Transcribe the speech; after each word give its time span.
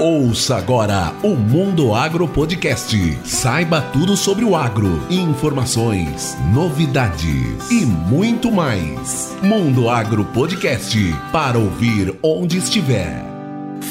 Ouça 0.00 0.56
agora 0.56 1.12
o 1.22 1.36
Mundo 1.36 1.94
Agro 1.94 2.26
Podcast. 2.26 2.96
Saiba 3.22 3.82
tudo 3.82 4.16
sobre 4.16 4.46
o 4.46 4.56
agro, 4.56 4.98
informações, 5.10 6.34
novidades 6.54 7.70
e 7.70 7.84
muito 7.84 8.50
mais. 8.50 9.36
Mundo 9.42 9.90
Agro 9.90 10.24
Podcast 10.24 10.96
para 11.30 11.58
ouvir 11.58 12.18
onde 12.22 12.56
estiver. 12.56 13.22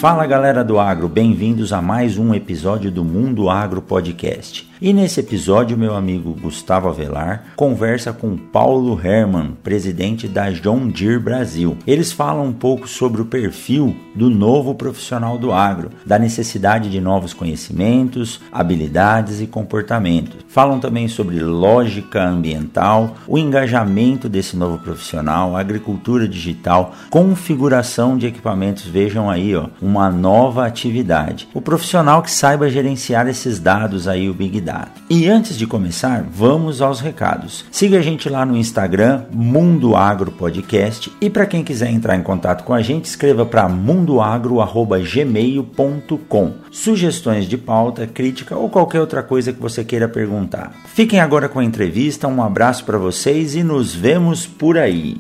Fala 0.02 0.26
galera 0.26 0.64
do 0.64 0.80
agro, 0.80 1.08
bem-vindos 1.08 1.72
a 1.72 1.80
mais 1.80 2.18
um 2.18 2.34
episódio 2.34 2.90
do 2.90 3.06
Mundo 3.06 3.48
Agro 3.48 3.80
Podcast. 3.80 4.69
E 4.82 4.94
nesse 4.94 5.20
episódio, 5.20 5.78
meu 5.78 5.94
amigo 5.94 6.34
Gustavo 6.40 6.88
Avelar 6.88 7.44
conversa 7.54 8.14
com 8.14 8.38
Paulo 8.38 8.98
Herman, 9.04 9.58
presidente 9.62 10.26
da 10.26 10.50
John 10.52 10.88
Deere 10.88 11.20
Brasil. 11.20 11.76
Eles 11.86 12.14
falam 12.14 12.46
um 12.46 12.54
pouco 12.54 12.88
sobre 12.88 13.22
o 13.22 13.26
perfil 13.26 13.94
do 14.16 14.30
novo 14.30 14.74
profissional 14.74 15.38
do 15.38 15.52
agro, 15.52 15.90
da 16.06 16.18
necessidade 16.18 16.90
de 16.90 17.02
novos 17.02 17.34
conhecimentos, 17.34 18.40
habilidades 18.54 19.42
e 19.42 19.48
comportamentos. 19.48 20.38
Falam 20.48 20.80
também 20.80 21.10
sobre 21.10 21.42
lógica 21.42 22.24
ambiental, 22.24 23.18
o 23.28 23.38
engajamento 23.38 24.30
desse 24.30 24.56
novo 24.56 24.78
profissional, 24.78 25.58
agricultura 25.58 26.26
digital, 26.26 26.96
configuração 27.10 28.18
de 28.18 28.28
equipamentos. 28.28 28.86
Vejam 28.86 29.30
aí, 29.30 29.54
ó, 29.58 29.68
uma 29.82 30.10
nova 30.10 30.66
atividade. 30.66 31.50
O 31.54 31.60
profissional 31.60 32.22
que 32.22 32.32
saiba 32.32 32.70
gerenciar 32.70 33.28
esses 33.28 33.60
dados 33.60 34.08
aí, 34.08 34.30
o 34.30 34.34
Big 34.34 34.62
Data 34.62 34.69
e 35.10 35.28
antes 35.28 35.58
de 35.58 35.66
começar, 35.66 36.24
vamos 36.32 36.82
aos 36.82 37.00
recados. 37.00 37.66
Siga 37.72 37.98
a 37.98 38.02
gente 38.02 38.30
lá 38.30 38.46
no 38.46 38.56
Instagram, 38.56 39.24
Mundo 39.32 39.96
Agro 39.96 40.32
Podcast. 40.32 41.12
E 41.20 41.28
para 41.30 41.46
quem 41.46 41.64
quiser 41.64 41.90
entrar 41.90 42.16
em 42.16 42.22
contato 42.22 42.64
com 42.64 42.74
a 42.74 42.82
gente, 42.82 43.06
escreva 43.06 43.46
para 43.46 43.68
mundoagro.gmail.com. 43.68 46.54
Sugestões 46.72 47.46
de 47.46 47.58
pauta, 47.58 48.06
crítica 48.06 48.56
ou 48.56 48.70
qualquer 48.70 49.02
outra 49.02 49.24
coisa 49.24 49.52
que 49.52 49.60
você 49.60 49.84
queira 49.84 50.08
perguntar. 50.08 50.72
Fiquem 50.86 51.20
agora 51.20 51.50
com 51.50 51.60
a 51.60 51.64
entrevista, 51.64 52.28
um 52.28 52.44
abraço 52.44 52.86
para 52.86 52.98
vocês 52.98 53.56
e 53.56 53.64
nos 53.64 53.96
vemos 53.96 54.46
por 54.46 54.78
aí. 54.78 55.18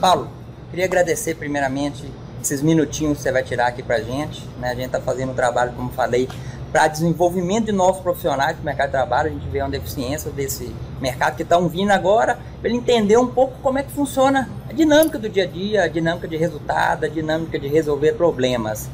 Paulo, 0.00 0.28
queria 0.70 0.84
agradecer 0.84 1.36
primeiramente 1.36 2.04
esses 2.44 2.60
minutinhos 2.60 3.16
que 3.16 3.22
você 3.22 3.32
vai 3.32 3.42
tirar 3.42 3.68
aqui 3.68 3.82
pra 3.82 4.00
gente. 4.00 4.46
Né? 4.58 4.70
A 4.70 4.74
gente 4.74 4.86
está 4.86 5.00
fazendo 5.00 5.32
um 5.32 5.34
trabalho, 5.34 5.72
como 5.72 5.90
falei, 5.90 6.28
para 6.74 6.88
desenvolvimento 6.88 7.66
de 7.66 7.72
novos 7.72 8.00
profissionais 8.00 8.56
do 8.56 8.64
mercado 8.64 8.86
de 8.86 8.92
trabalho. 8.94 9.28
A 9.28 9.32
gente 9.32 9.46
vê 9.46 9.60
uma 9.60 9.70
deficiência 9.70 10.28
desse 10.32 10.74
mercado 11.00 11.36
que 11.36 11.44
estão 11.44 11.68
vindo 11.68 11.92
agora, 11.92 12.36
para 12.60 12.68
ele 12.68 12.78
entender 12.78 13.16
um 13.16 13.28
pouco 13.28 13.56
como 13.62 13.78
é 13.78 13.84
que 13.84 13.92
funciona 13.92 14.50
a 14.68 14.72
dinâmica 14.72 15.16
do 15.16 15.28
dia 15.28 15.44
a 15.44 15.46
dia, 15.46 15.84
a 15.84 15.86
dinâmica 15.86 16.26
de 16.26 16.36
resultado, 16.36 17.04
a 17.04 17.08
dinâmica 17.08 17.60
de 17.60 17.68
resolver 17.68 18.14
problemas. 18.14 18.90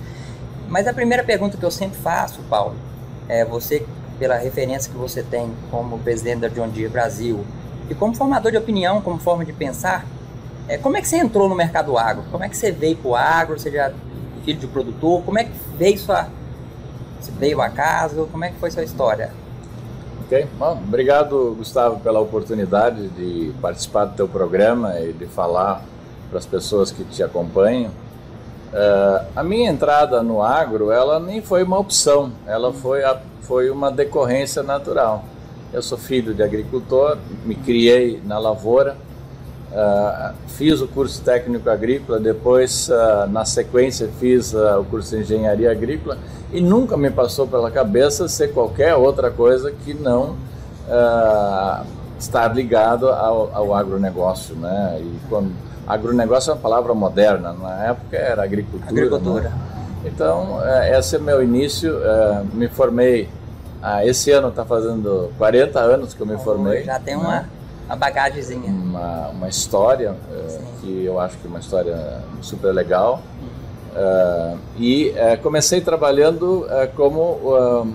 Mas 0.68 0.86
a 0.86 0.92
primeira 0.92 1.24
pergunta 1.24 1.56
que 1.56 1.64
eu 1.64 1.70
sempre 1.70 1.98
faço, 1.98 2.42
Paulo, 2.50 2.76
é 3.26 3.46
você, 3.46 3.86
pela 4.18 4.36
referência 4.36 4.92
que 4.92 4.98
você 4.98 5.22
tem 5.22 5.50
como 5.70 5.98
presidente 6.00 6.40
da 6.40 6.48
John 6.48 6.68
Deere 6.68 6.90
Brasil 6.90 7.46
e 7.88 7.94
como 7.94 8.14
formador 8.14 8.52
de 8.52 8.58
opinião, 8.58 9.00
como 9.00 9.18
forma 9.18 9.42
de 9.42 9.54
pensar, 9.54 10.04
é, 10.68 10.76
como 10.76 10.98
é 10.98 11.00
que 11.00 11.08
você 11.08 11.16
entrou 11.16 11.48
no 11.48 11.54
mercado 11.54 11.96
agro? 11.96 12.24
Como 12.30 12.44
é 12.44 12.48
que 12.50 12.58
você 12.58 12.70
veio 12.70 12.98
para 12.98 13.08
o 13.08 13.16
agro? 13.16 13.58
Você 13.58 13.70
já 13.70 13.86
é 13.86 13.94
filho 14.44 14.58
de 14.58 14.66
produtor? 14.66 15.22
Como 15.22 15.38
é 15.38 15.44
que 15.44 15.52
veio 15.78 15.98
sua 15.98 16.28
se 17.20 17.30
veio 17.30 17.60
acaso? 17.60 18.28
Como 18.30 18.44
é 18.44 18.50
que 18.50 18.58
foi 18.58 18.70
sua 18.70 18.82
história? 18.82 19.32
Ok, 20.24 20.46
bom, 20.58 20.80
obrigado 20.86 21.56
Gustavo 21.58 21.98
pela 22.00 22.20
oportunidade 22.20 23.08
de 23.08 23.52
participar 23.60 24.04
do 24.04 24.14
teu 24.14 24.28
programa 24.28 24.98
e 25.00 25.12
de 25.12 25.26
falar 25.26 25.82
para 26.28 26.38
as 26.38 26.46
pessoas 26.46 26.90
que 26.92 27.02
te 27.04 27.22
acompanham. 27.22 27.90
Uh, 28.72 29.26
a 29.34 29.42
minha 29.42 29.68
entrada 29.68 30.22
no 30.22 30.40
agro, 30.40 30.92
ela 30.92 31.18
nem 31.18 31.42
foi 31.42 31.64
uma 31.64 31.76
opção, 31.76 32.30
ela 32.46 32.72
foi, 32.72 33.02
a, 33.02 33.20
foi 33.42 33.68
uma 33.68 33.90
decorrência 33.90 34.62
natural. 34.62 35.24
Eu 35.72 35.82
sou 35.82 35.98
filho 35.98 36.32
de 36.32 36.42
agricultor, 36.42 37.18
me 37.44 37.56
criei 37.56 38.22
na 38.24 38.38
lavoura, 38.38 38.96
Uh, 39.70 40.34
fiz 40.48 40.80
o 40.80 40.88
curso 40.88 41.22
técnico 41.22 41.70
agrícola, 41.70 42.18
depois, 42.18 42.88
uh, 42.88 43.28
na 43.30 43.44
sequência, 43.44 44.10
fiz 44.18 44.52
uh, 44.52 44.80
o 44.80 44.84
curso 44.84 45.14
de 45.16 45.22
engenharia 45.22 45.70
agrícola 45.70 46.18
e 46.52 46.60
nunca 46.60 46.96
me 46.96 47.08
passou 47.08 47.46
pela 47.46 47.70
cabeça 47.70 48.28
ser 48.28 48.52
qualquer 48.52 48.96
outra 48.96 49.30
coisa 49.30 49.70
que 49.70 49.94
não 49.94 50.34
estar 52.18 52.48
ligado 52.52 53.08
ao, 53.10 53.54
ao, 53.54 53.72
agronegócio. 53.72 54.56
Né? 54.56 55.00
E 55.00 55.20
quando, 55.28 55.52
agronegócio 55.86 56.50
é 56.50 56.54
uma 56.54 56.60
palavra 56.60 56.92
moderna, 56.92 57.52
na 57.52 57.84
época 57.84 58.16
era 58.16 58.42
agricultura. 58.42 58.90
agricultura. 58.90 59.48
Né? 59.50 59.58
Então, 60.06 60.58
esse 60.98 61.14
é 61.14 61.18
meu 61.20 61.40
início. 61.40 61.94
me 62.52 62.66
formei, 62.66 63.28
esse 64.02 64.32
ano 64.32 64.48
está 64.48 64.64
fazendo 64.64 65.30
40 65.38 65.78
anos 65.78 66.12
que 66.12 66.20
eu 66.20 66.26
me 66.26 66.38
formei. 66.38 66.82
Já 66.82 66.98
tem 66.98 67.14
uma. 67.14 67.42
Né? 67.42 67.46
Uma 67.90 67.96
bagagemzinha. 67.96 68.70
Uma, 68.70 69.28
uma 69.28 69.48
história, 69.48 70.12
uh, 70.12 70.80
que 70.80 71.04
eu 71.04 71.18
acho 71.18 71.36
que 71.38 71.46
é 71.46 71.50
uma 71.50 71.58
história 71.58 72.22
super 72.40 72.72
legal. 72.72 73.20
Uh, 73.92 74.58
e 74.78 75.08
uh, 75.08 75.42
comecei 75.42 75.80
trabalhando 75.80 76.66
como 76.94 77.88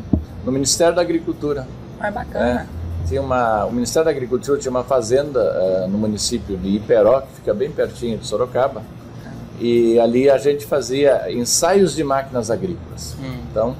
no 0.44 0.52
Ministério 0.52 0.94
da 0.94 1.02
Agricultura. 1.02 1.66
Ah, 2.00 2.12
bacana. 2.12 2.68
É, 3.04 3.08
tinha 3.08 3.22
uma, 3.22 3.66
o 3.66 3.72
Ministério 3.72 4.06
da 4.06 4.12
Agricultura 4.12 4.60
tinha 4.60 4.72
uma 4.72 4.84
fazenda 4.84 5.88
no 5.88 5.98
município 5.98 6.58
de 6.58 6.76
Iperó, 6.76 7.22
que 7.22 7.36
fica 7.36 7.54
bem 7.54 7.72
pertinho 7.72 8.18
de 8.18 8.28
Sorocaba. 8.28 8.82
E 9.60 9.98
ali 10.00 10.30
a 10.30 10.38
gente 10.38 10.66
fazia 10.66 11.32
ensaios 11.32 11.96
de 11.96 12.04
máquinas 12.04 12.52
agrícolas. 12.52 13.16
Hum. 13.22 13.38
Então, 13.50 13.76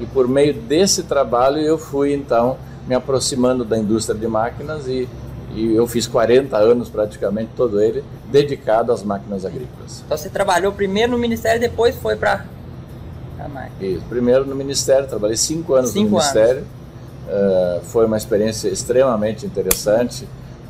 e 0.00 0.06
por 0.06 0.28
meio 0.28 0.52
desse 0.52 1.04
trabalho 1.04 1.58
eu 1.58 1.78
fui 1.78 2.12
então 2.12 2.58
me 2.86 2.94
aproximando 2.94 3.64
da 3.64 3.78
indústria 3.78 4.18
de 4.18 4.26
máquinas 4.26 4.86
e 4.86 5.08
e 5.54 5.74
eu 5.74 5.86
fiz 5.86 6.06
40 6.06 6.56
anos 6.56 6.88
praticamente 6.88 7.50
todo 7.56 7.80
ele 7.80 8.02
dedicado 8.30 8.90
às 8.90 9.02
máquinas 9.02 9.44
agrícolas. 9.44 10.02
Então 10.04 10.16
você 10.16 10.28
trabalhou 10.28 10.72
primeiro 10.72 11.12
no 11.12 11.18
Ministério 11.18 11.58
e 11.58 11.68
depois 11.68 11.94
foi 11.96 12.16
para 12.16 12.44
Isso, 13.80 14.02
primeiro 14.08 14.46
no 14.46 14.54
Ministério, 14.54 15.06
trabalhei 15.06 15.36
cinco 15.36 15.74
anos 15.74 15.90
cinco 15.90 16.10
no 16.10 16.16
Ministério. 16.16 16.64
Uh, 17.28 17.80
foi 17.84 18.06
uma 18.06 18.16
experiência 18.16 18.68
extremamente 18.68 19.44
interessante. 19.44 20.24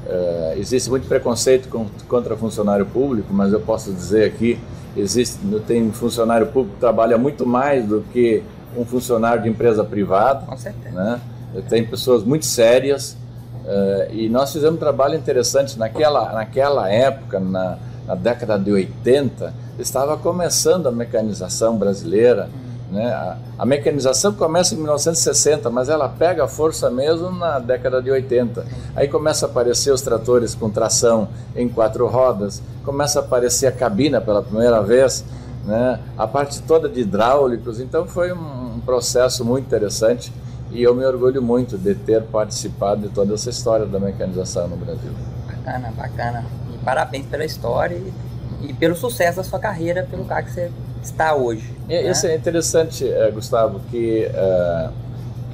Uh, 0.07 0.59
existe 0.59 0.91
muito 0.91 1.07
preconceito 1.07 1.69
com, 1.69 1.87
contra 2.09 2.37
funcionário 2.37 2.85
público, 2.87 3.33
mas 3.33 3.53
eu 3.53 3.61
posso 3.61 3.93
dizer 3.93 4.25
aqui, 4.25 4.59
existe, 4.97 5.39
tem 5.67 5.83
um 5.83 5.93
funcionário 5.93 6.47
público 6.49 6.75
que 6.75 6.81
trabalha 6.81 7.17
muito 7.17 7.47
mais 7.47 7.87
do 7.87 8.05
que 8.13 8.43
um 8.77 8.85
funcionário 8.85 9.43
de 9.43 9.49
empresa 9.49 9.85
privada. 9.85 10.45
Com 10.47 10.57
certeza. 10.57 10.95
Né? 10.95 11.21
Tem 11.69 11.85
pessoas 11.85 12.25
muito 12.25 12.47
sérias, 12.47 13.17
Uh, 13.65 14.13
e 14.13 14.29
nós 14.29 14.53
fizemos 14.53 14.75
um 14.77 14.79
trabalho 14.79 15.15
interessante 15.15 15.79
naquela, 15.79 16.33
naquela 16.33 16.91
época, 16.91 17.39
na, 17.39 17.79
na 18.07 18.15
década 18.15 18.59
de 18.59 18.73
80, 18.73 19.55
estava 19.79 20.17
começando 20.17 20.89
a 20.89 20.93
mecanização 20.93 21.77
brasileira. 21.77 22.49
Né? 22.91 23.07
A, 23.07 23.37
a, 23.61 23.65
mecanização 23.65 24.33
começa 24.35 24.75
em 24.75 24.79
1960, 24.79 25.71
mas 25.71 25.89
ela 25.89 26.09
pega 26.09 26.47
força 26.47 26.91
mesmo 26.91 27.31
na 27.31 27.59
década 27.59 28.03
de 28.03 28.11
80. 28.11 28.67
Aí 28.97 29.09
começa 29.09 29.47
a 29.47 29.49
aparecer 29.49 29.93
os 29.93 30.03
tratores 30.03 30.55
com 30.55 30.69
tração 30.69 31.29
em 31.57 31.69
quatro 31.69 32.07
rodas, 32.07 32.61
começa 32.85 33.21
a 33.21 33.23
aparecer 33.23 33.69
a 33.69 33.73
cabina 33.73 34.21
pela 34.21 34.43
primeira 34.43 34.83
vez, 34.83 35.25
né? 35.65 36.01
a 36.19 36.27
parte 36.27 36.61
toda 36.63 36.89
de 36.89 37.01
hidráulicos. 37.01 37.81
Então 37.81 38.07
foi 38.07 38.33
um, 38.33 38.75
um 38.77 38.81
processo 38.85 39.45
muito 39.45 39.65
interessante 39.65 40.33
e 40.73 40.83
eu 40.83 40.95
me 40.95 41.05
orgulho 41.05 41.43
muito 41.43 41.77
de 41.77 41.95
ter 41.95 42.23
participado 42.23 43.03
de 43.03 43.09
toda 43.11 43.35
essa 43.35 43.51
história 43.51 43.85
da 43.85 44.01
mecanização 44.01 44.69
no 44.69 44.77
Brasil. 44.77 45.11
Bacana, 45.47 45.93
bacana. 45.97 46.45
E 46.73 46.79
parabéns 46.79 47.27
pela 47.27 47.45
história 47.45 47.95
e, 47.95 48.71
e 48.71 48.73
pelo 48.73 48.97
sucesso 48.97 49.37
da 49.37 49.45
sua 49.45 49.59
carreira, 49.59 50.07
pelo 50.11 50.23
lugar 50.23 50.43
que 50.43 50.51
você 50.51 50.71
está 51.03 51.35
hoje. 51.35 51.75
É, 51.89 52.03
né? 52.03 52.11
Isso 52.11 52.27
é 52.27 52.35
interessante, 52.35 53.05
uh, 53.05 53.33
Gustavo, 53.33 53.81
que 53.91 54.27
uh, 54.27 54.91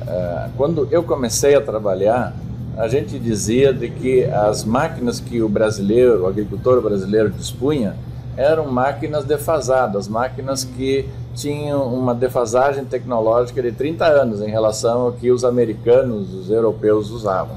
uh, 0.02 0.50
quando 0.56 0.86
eu 0.90 1.02
comecei 1.02 1.56
a 1.56 1.60
trabalhar, 1.60 2.34
a 2.76 2.86
gente 2.86 3.18
dizia 3.18 3.72
de 3.72 3.90
que 3.90 4.24
as 4.24 4.64
máquinas 4.64 5.18
que 5.18 5.42
o 5.42 5.48
brasileiro, 5.48 6.22
o 6.22 6.26
agricultor 6.28 6.80
brasileiro 6.80 7.28
dispunha, 7.28 7.96
eram 8.38 8.70
máquinas 8.70 9.24
defasadas, 9.24 10.06
máquinas 10.06 10.62
que 10.62 11.08
tinham 11.34 11.92
uma 11.92 12.14
defasagem 12.14 12.84
tecnológica 12.84 13.60
de 13.60 13.72
30 13.72 14.06
anos 14.06 14.40
em 14.40 14.48
relação 14.48 15.00
ao 15.06 15.12
que 15.12 15.32
os 15.32 15.44
americanos, 15.44 16.32
os 16.32 16.48
europeus 16.48 17.10
usavam. 17.10 17.56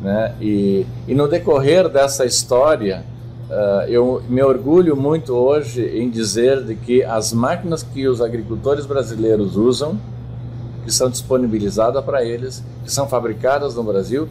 Né? 0.00 0.32
E, 0.40 0.86
e 1.08 1.14
no 1.14 1.26
decorrer 1.26 1.88
dessa 1.88 2.24
história, 2.24 3.04
uh, 3.50 3.88
eu 3.88 4.22
me 4.28 4.40
orgulho 4.44 4.96
muito 4.96 5.34
hoje 5.34 5.84
em 5.84 6.08
dizer 6.08 6.62
de 6.62 6.76
que 6.76 7.02
as 7.02 7.32
máquinas 7.32 7.82
que 7.82 8.06
os 8.06 8.20
agricultores 8.20 8.86
brasileiros 8.86 9.56
usam, 9.56 9.98
que 10.84 10.92
são 10.92 11.10
disponibilizadas 11.10 12.04
para 12.04 12.24
eles, 12.24 12.62
que 12.84 12.92
são 12.92 13.08
fabricadas 13.08 13.74
no 13.74 13.82
Brasil, 13.82 14.28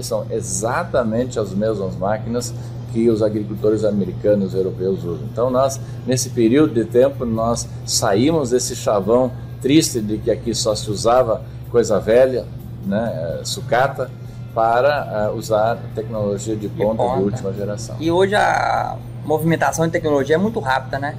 são 0.00 0.24
exatamente 0.30 1.38
as 1.38 1.52
mesmas 1.52 1.94
máquinas 1.96 2.54
que 2.92 3.08
os 3.08 3.22
agricultores 3.22 3.84
americanos 3.84 4.54
e 4.54 4.56
europeus 4.56 5.04
usam. 5.04 5.26
Então 5.30 5.50
nós, 5.50 5.80
nesse 6.06 6.30
período 6.30 6.74
de 6.74 6.84
tempo, 6.84 7.24
nós 7.24 7.68
saímos 7.86 8.50
desse 8.50 8.74
chavão 8.74 9.30
triste 9.60 10.00
de 10.00 10.18
que 10.18 10.30
aqui 10.30 10.54
só 10.54 10.74
se 10.74 10.90
usava 10.90 11.42
coisa 11.70 11.98
velha, 11.98 12.44
né, 12.86 13.40
sucata, 13.44 14.10
para 14.54 15.30
uh, 15.30 15.36
usar 15.36 15.78
tecnologia 15.94 16.56
de 16.56 16.68
ponta, 16.68 17.02
de 17.02 17.14
de 17.14 17.22
última 17.22 17.52
geração. 17.52 17.96
E 18.00 18.10
hoje 18.10 18.34
a 18.34 18.96
movimentação 19.24 19.86
de 19.86 19.92
tecnologia 19.92 20.34
é 20.34 20.38
muito 20.38 20.58
rápida, 20.58 20.98
né? 20.98 21.14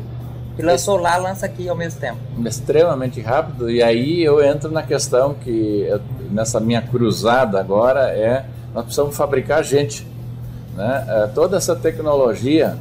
E 0.58 0.62
lançou 0.62 0.98
lá, 0.98 1.16
lança 1.16 1.46
aqui 1.46 1.70
ao 1.70 1.76
mesmo 1.76 2.02
tempo. 2.02 2.18
Extremamente 2.46 3.22
rápido. 3.22 3.70
E 3.70 3.82
aí 3.82 4.22
eu 4.22 4.44
entro 4.44 4.70
na 4.70 4.84
questão 4.84 5.34
que 5.36 5.88
nessa 6.30 6.60
minha 6.60 6.82
cruzada 6.82 7.60
agora 7.60 8.10
é 8.10 8.46
nós 8.74 8.84
precisamos 8.84 9.16
fabricar 9.16 9.64
gente. 9.64 10.06
Né? 10.76 11.06
É, 11.08 11.28
toda 11.28 11.58
essa 11.58 11.76
tecnologia 11.76 12.78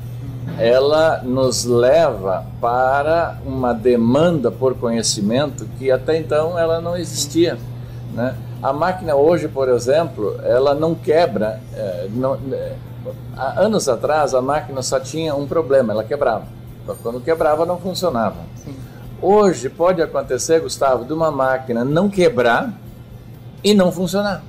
ela 0.56 1.20
nos 1.23 1.64
leva 1.64 2.46
para 2.61 3.37
uma 3.44 3.73
demanda 3.75 4.50
por 4.50 4.75
conhecimento 4.75 5.67
que 5.79 5.90
até 5.90 6.17
então 6.17 6.58
ela 6.58 6.81
não 6.81 6.96
existia. 6.96 7.58
Né? 8.14 8.35
A 8.62 8.73
máquina 8.73 9.14
hoje, 9.14 9.46
por 9.46 9.69
exemplo, 9.69 10.37
ela 10.43 10.75
não 10.75 10.94
quebra. 10.94 11.61
É, 11.75 12.08
não, 12.12 12.38
é, 12.50 12.75
há 13.37 13.61
anos 13.61 13.88
atrás 13.88 14.34
a 14.34 14.41
máquina 14.41 14.82
só 14.82 14.99
tinha 14.99 15.34
um 15.34 15.46
problema, 15.46 15.93
ela 15.93 16.05
quebrava. 16.05 16.44
Quando 17.02 17.20
quebrava, 17.20 17.67
não 17.67 17.79
funcionava. 17.79 18.37
Sim. 18.64 18.75
Hoje 19.20 19.69
pode 19.69 20.00
acontecer, 20.00 20.61
Gustavo, 20.61 21.05
de 21.05 21.12
uma 21.12 21.31
máquina 21.31 21.84
não 21.84 22.08
quebrar 22.08 22.73
e 23.62 23.75
não 23.75 23.93
funcionar. 23.93 24.43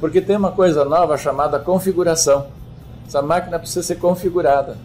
Porque 0.00 0.20
tem 0.20 0.36
uma 0.36 0.52
coisa 0.52 0.84
nova 0.84 1.16
chamada 1.16 1.58
configuração. 1.58 2.46
Essa 3.06 3.22
máquina 3.22 3.58
precisa 3.58 3.82
ser 3.82 3.96
configurada. 3.96 4.76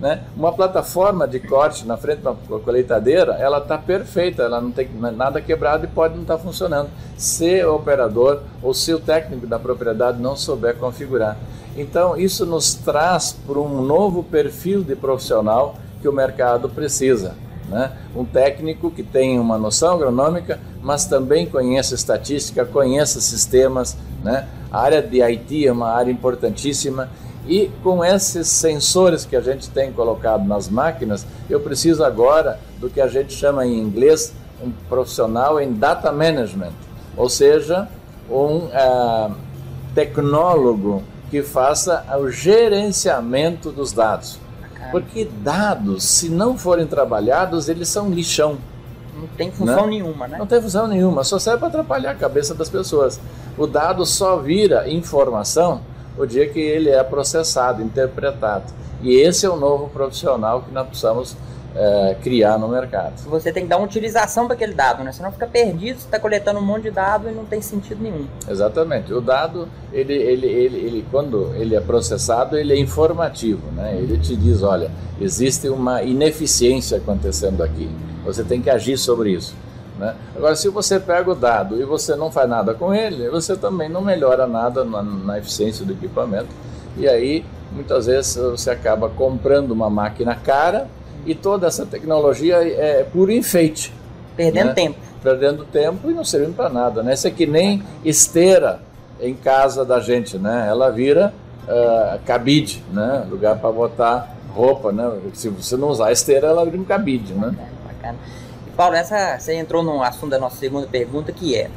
Né? 0.00 0.22
Uma 0.34 0.52
plataforma 0.52 1.28
de 1.28 1.38
corte 1.38 1.86
na 1.86 1.96
frente 1.96 2.22
da 2.22 2.32
colheitadeira, 2.32 3.34
ela 3.34 3.58
está 3.58 3.76
perfeita, 3.76 4.44
ela 4.44 4.60
não 4.60 4.72
tem 4.72 4.88
nada 5.14 5.42
quebrado 5.42 5.84
e 5.84 5.88
pode 5.88 6.14
não 6.14 6.22
estar 6.22 6.38
tá 6.38 6.42
funcionando. 6.42 6.88
Se 7.18 7.62
o 7.64 7.74
operador 7.74 8.40
ou 8.62 8.72
se 8.72 8.94
o 8.94 8.98
técnico 8.98 9.46
da 9.46 9.58
propriedade 9.58 10.20
não 10.20 10.34
souber 10.34 10.76
configurar. 10.76 11.36
Então, 11.76 12.16
isso 12.16 12.46
nos 12.46 12.74
traz 12.74 13.36
para 13.46 13.58
um 13.58 13.82
novo 13.82 14.22
perfil 14.22 14.82
de 14.82 14.96
profissional 14.96 15.76
que 16.00 16.08
o 16.08 16.12
mercado 16.12 16.68
precisa. 16.68 17.34
Né? 17.70 17.92
Um 18.14 18.24
técnico 18.24 18.90
que 18.90 19.02
tem 19.02 19.38
uma 19.38 19.56
noção 19.56 19.94
agronômica, 19.94 20.58
mas 20.82 21.06
também 21.06 21.46
conheça 21.46 21.94
estatística, 21.94 22.64
conheça 22.64 23.20
sistemas. 23.20 23.96
Né? 24.24 24.46
A 24.70 24.80
área 24.80 25.00
de 25.00 25.22
IT 25.22 25.66
é 25.66 25.72
uma 25.72 25.90
área 25.90 26.10
importantíssima 26.10 27.08
e 27.46 27.70
com 27.82 28.04
esses 28.04 28.48
sensores 28.48 29.24
que 29.24 29.34
a 29.34 29.40
gente 29.40 29.70
tem 29.70 29.92
colocado 29.92 30.46
nas 30.46 30.68
máquinas, 30.68 31.26
eu 31.48 31.60
preciso 31.60 32.04
agora 32.04 32.58
do 32.78 32.90
que 32.90 33.00
a 33.00 33.06
gente 33.06 33.32
chama 33.32 33.66
em 33.66 33.78
inglês 33.78 34.32
um 34.62 34.70
profissional 34.88 35.60
em 35.60 35.72
data 35.72 36.12
management, 36.12 36.72
ou 37.16 37.30
seja, 37.30 37.88
um 38.30 38.66
uh, 38.66 39.34
tecnólogo 39.94 41.02
que 41.30 41.42
faça 41.42 42.04
o 42.18 42.30
gerenciamento 42.30 43.70
dos 43.70 43.92
dados. 43.92 44.38
Porque 44.90 45.24
dados, 45.24 46.04
se 46.04 46.28
não 46.28 46.56
forem 46.56 46.86
trabalhados, 46.86 47.68
eles 47.68 47.88
são 47.88 48.10
lixão. 48.10 48.58
Não 49.14 49.28
tem 49.28 49.50
função 49.50 49.84
né? 49.84 49.90
nenhuma, 49.90 50.26
né? 50.26 50.38
Não 50.38 50.46
tem 50.46 50.60
função 50.60 50.86
nenhuma, 50.86 51.24
só 51.24 51.38
serve 51.38 51.58
para 51.58 51.68
atrapalhar 51.68 52.12
a 52.12 52.14
cabeça 52.14 52.54
das 52.54 52.70
pessoas. 52.70 53.20
O 53.58 53.66
dado 53.66 54.06
só 54.06 54.36
vira 54.38 54.88
informação 54.88 55.82
o 56.16 56.26
dia 56.26 56.48
que 56.48 56.58
ele 56.58 56.90
é 56.90 57.02
processado, 57.02 57.82
interpretado. 57.82 58.64
E 59.02 59.14
esse 59.14 59.46
é 59.46 59.50
o 59.50 59.56
novo 59.56 59.88
profissional 59.88 60.62
que 60.62 60.72
nós 60.72 60.86
precisamos 60.86 61.36
é, 61.74 62.16
criar 62.22 62.58
no 62.58 62.68
mercado. 62.68 63.16
Você 63.28 63.52
tem 63.52 63.64
que 63.64 63.68
dar 63.68 63.76
uma 63.76 63.86
utilização 63.86 64.46
para 64.46 64.54
aquele 64.54 64.74
dado, 64.74 65.04
né? 65.04 65.12
Senão 65.12 65.30
fica 65.30 65.46
perdido, 65.46 65.98
você 65.98 66.06
está 66.06 66.18
coletando 66.18 66.58
um 66.58 66.64
monte 66.64 66.84
de 66.84 66.90
dado 66.90 67.28
e 67.28 67.32
não 67.32 67.44
tem 67.44 67.62
sentido 67.62 68.02
nenhum. 68.02 68.26
Exatamente. 68.48 69.12
O 69.12 69.20
dado, 69.20 69.68
ele, 69.92 70.14
ele, 70.14 70.46
ele, 70.46 70.76
ele, 70.78 71.06
quando 71.10 71.54
ele 71.54 71.74
é 71.74 71.80
processado, 71.80 72.56
ele 72.56 72.72
é 72.72 72.78
informativo, 72.78 73.70
né? 73.72 73.96
Ele 73.96 74.18
te 74.18 74.34
diz, 74.36 74.62
olha, 74.62 74.90
existe 75.20 75.68
uma 75.68 76.02
ineficiência 76.02 76.98
acontecendo 76.98 77.62
aqui. 77.62 77.88
Você 78.24 78.42
tem 78.42 78.60
que 78.60 78.70
agir 78.70 78.98
sobre 78.98 79.30
isso. 79.30 79.54
Né? 79.98 80.14
Agora, 80.34 80.56
se 80.56 80.68
você 80.68 80.98
pega 80.98 81.30
o 81.30 81.34
dado 81.34 81.80
e 81.80 81.84
você 81.84 82.16
não 82.16 82.30
faz 82.30 82.48
nada 82.48 82.74
com 82.74 82.94
ele, 82.94 83.28
você 83.28 83.56
também 83.56 83.88
não 83.88 84.00
melhora 84.00 84.46
nada 84.46 84.84
na, 84.84 85.02
na 85.02 85.38
eficiência 85.38 85.84
do 85.84 85.92
equipamento. 85.92 86.48
E 86.96 87.06
aí, 87.06 87.44
muitas 87.70 88.06
vezes, 88.06 88.36
você 88.36 88.70
acaba 88.70 89.08
comprando 89.08 89.70
uma 89.72 89.90
máquina 89.90 90.34
cara 90.34 90.88
e 91.26 91.34
toda 91.34 91.66
essa 91.66 91.86
tecnologia 91.86 92.56
é 92.56 93.04
puro 93.04 93.32
enfeite. 93.32 93.92
Perdendo 94.36 94.68
né? 94.68 94.74
tempo. 94.74 94.98
Perdendo 95.22 95.64
tempo 95.64 96.10
e 96.10 96.14
não 96.14 96.24
servindo 96.24 96.54
para 96.54 96.68
nada. 96.68 97.02
Né? 97.02 97.14
Isso 97.14 97.26
é 97.26 97.30
que 97.30 97.46
nem 97.46 97.82
esteira 98.04 98.80
em 99.20 99.34
casa 99.34 99.84
da 99.84 100.00
gente, 100.00 100.38
né? 100.38 100.66
Ela 100.68 100.90
vira 100.90 101.34
uh, 101.64 102.18
cabide, 102.24 102.82
né? 102.90 103.26
Lugar 103.28 103.58
para 103.58 103.70
botar 103.70 104.34
roupa, 104.54 104.90
né? 104.90 105.10
Se 105.34 105.50
você 105.50 105.76
não 105.76 105.88
usar 105.88 106.06
a 106.06 106.12
esteira, 106.12 106.48
ela 106.48 106.64
vira 106.64 106.78
um 106.78 106.84
cabide, 106.84 107.34
né? 107.34 107.48
Bacana, 107.48 107.68
bacana. 107.86 108.18
E 108.66 108.70
Paulo, 108.70 108.96
essa, 108.96 109.38
você 109.38 109.54
entrou 109.54 109.82
no 109.82 110.02
assunto 110.02 110.30
da 110.30 110.38
nossa 110.38 110.56
segunda 110.56 110.86
pergunta, 110.86 111.32
que 111.32 111.54
é 111.54 111.68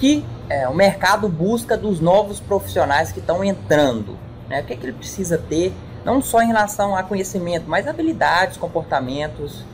que 0.00 0.24
é, 0.48 0.66
o 0.66 0.74
mercado 0.74 1.28
busca 1.28 1.76
dos 1.76 2.00
novos 2.00 2.40
profissionais 2.40 3.12
que 3.12 3.20
estão 3.20 3.44
entrando. 3.44 4.16
Né? 4.48 4.62
O 4.62 4.64
que, 4.64 4.72
é 4.72 4.76
que 4.76 4.86
ele 4.86 4.94
precisa 4.94 5.36
ter 5.36 5.72
não 6.04 6.22
só 6.22 6.42
em 6.42 6.46
relação 6.46 6.96
a 6.96 7.02
conhecimento, 7.02 7.64
mas 7.66 7.86
habilidades, 7.86 8.56
comportamentos, 8.56 9.64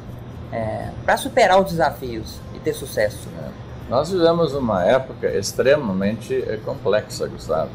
é, 0.53 0.91
para 1.05 1.17
superar 1.17 1.61
os 1.61 1.71
desafios 1.71 2.39
e 2.55 2.59
ter 2.59 2.73
sucesso. 2.73 3.29
É. 3.43 3.49
Nós 3.89 4.11
vivemos 4.11 4.55
uma 4.55 4.85
época 4.85 5.29
extremamente 5.29 6.35
é, 6.35 6.59
complexa, 6.65 7.29
Gustavo, 7.29 7.71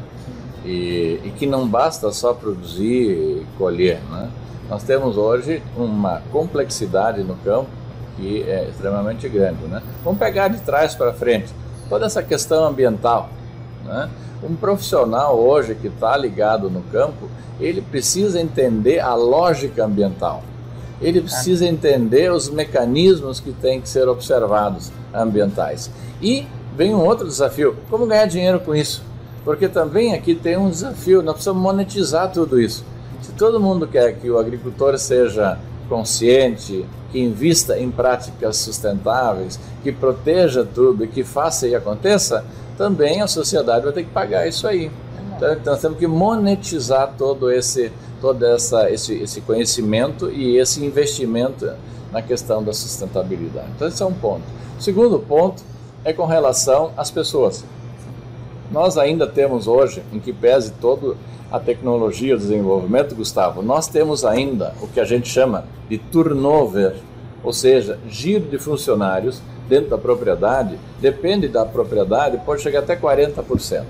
e, 0.64 1.20
e, 1.24 1.32
que 1.36 1.46
não 1.46 1.66
basta 1.66 2.12
só 2.12 2.34
produzir 2.34 3.10
e 3.10 3.46
colher. 3.56 4.00
Né? 4.10 4.30
Nós 4.68 4.82
temos 4.82 5.16
hoje 5.16 5.62
uma 5.76 6.22
complexidade 6.30 7.22
no 7.22 7.34
campo 7.36 7.70
que 8.16 8.42
é 8.42 8.68
extremamente 8.68 9.28
grande. 9.28 9.64
Né? 9.64 9.82
Vamos 10.04 10.18
pegar 10.18 10.48
de 10.48 10.60
trás 10.60 10.94
para 10.94 11.12
frente 11.12 11.52
toda 11.88 12.06
essa 12.06 12.22
questão 12.22 12.64
ambiental. 12.64 13.30
Né? 13.84 14.08
Um 14.42 14.54
profissional 14.54 15.38
hoje 15.38 15.74
que 15.74 15.88
está 15.88 16.16
ligado 16.16 16.70
no 16.70 16.82
campo, 16.82 17.28
ele 17.60 17.80
precisa 17.80 18.40
entender 18.40 19.00
a 19.00 19.14
lógica 19.14 19.84
ambiental. 19.84 20.42
Ele 21.00 21.20
precisa 21.20 21.66
entender 21.66 22.32
os 22.32 22.48
mecanismos 22.48 23.40
que 23.40 23.52
têm 23.52 23.80
que 23.80 23.88
ser 23.88 24.08
observados 24.08 24.92
ambientais. 25.12 25.90
E 26.20 26.46
vem 26.76 26.94
um 26.94 27.04
outro 27.04 27.26
desafio: 27.26 27.76
como 27.90 28.06
ganhar 28.06 28.26
dinheiro 28.26 28.60
com 28.60 28.74
isso? 28.74 29.02
Porque 29.44 29.68
também 29.68 30.14
aqui 30.14 30.34
tem 30.34 30.56
um 30.56 30.70
desafio, 30.70 31.20
nós 31.20 31.34
precisamos 31.34 31.62
monetizar 31.62 32.30
tudo 32.30 32.60
isso. 32.60 32.84
Se 33.20 33.32
todo 33.32 33.58
mundo 33.58 33.86
quer 33.86 34.14
que 34.14 34.30
o 34.30 34.38
agricultor 34.38 34.96
seja 34.98 35.58
consciente, 35.88 36.86
que 37.10 37.20
invista 37.20 37.78
em 37.78 37.90
práticas 37.90 38.56
sustentáveis, 38.56 39.58
que 39.82 39.92
proteja 39.92 40.64
tudo 40.64 41.04
e 41.04 41.08
que 41.08 41.22
faça 41.22 41.66
e 41.66 41.74
aconteça, 41.74 42.44
também 42.82 43.22
a 43.22 43.28
sociedade 43.28 43.84
vai 43.84 43.92
ter 43.92 44.02
que 44.02 44.10
pagar 44.10 44.48
isso 44.48 44.66
aí. 44.66 44.90
Então, 45.36 45.56
nós 45.64 45.80
temos 45.80 45.98
que 45.98 46.06
monetizar 46.08 47.14
todo 47.16 47.48
esse, 47.48 47.92
todo 48.20 48.44
essa, 48.44 48.90
esse, 48.90 49.14
esse 49.14 49.40
conhecimento 49.40 50.28
e 50.28 50.56
esse 50.56 50.84
investimento 50.84 51.70
na 52.10 52.20
questão 52.20 52.60
da 52.60 52.72
sustentabilidade. 52.72 53.68
Então, 53.76 53.86
esse 53.86 54.02
é 54.02 54.06
um 54.06 54.12
ponto. 54.12 54.42
O 54.76 54.82
segundo 54.82 55.16
ponto 55.20 55.62
é 56.04 56.12
com 56.12 56.26
relação 56.26 56.90
às 56.96 57.08
pessoas. 57.08 57.64
Nós 58.68 58.98
ainda 58.98 59.28
temos 59.28 59.68
hoje, 59.68 60.02
em 60.12 60.18
que 60.18 60.32
pese 60.32 60.72
toda 60.72 61.14
a 61.52 61.60
tecnologia, 61.60 62.34
o 62.34 62.38
desenvolvimento, 62.38 63.14
Gustavo, 63.14 63.62
nós 63.62 63.86
temos 63.86 64.24
ainda 64.24 64.74
o 64.82 64.88
que 64.88 64.98
a 64.98 65.04
gente 65.04 65.28
chama 65.28 65.66
de 65.88 65.98
turnover, 65.98 66.96
ou 67.44 67.52
seja, 67.52 68.00
giro 68.08 68.48
de 68.48 68.58
funcionários 68.58 69.40
dentro 69.68 69.90
da 69.90 69.98
propriedade, 69.98 70.78
depende 71.00 71.48
da 71.48 71.64
propriedade, 71.64 72.38
pode 72.44 72.62
chegar 72.62 72.80
até 72.80 72.96
40%. 72.96 73.84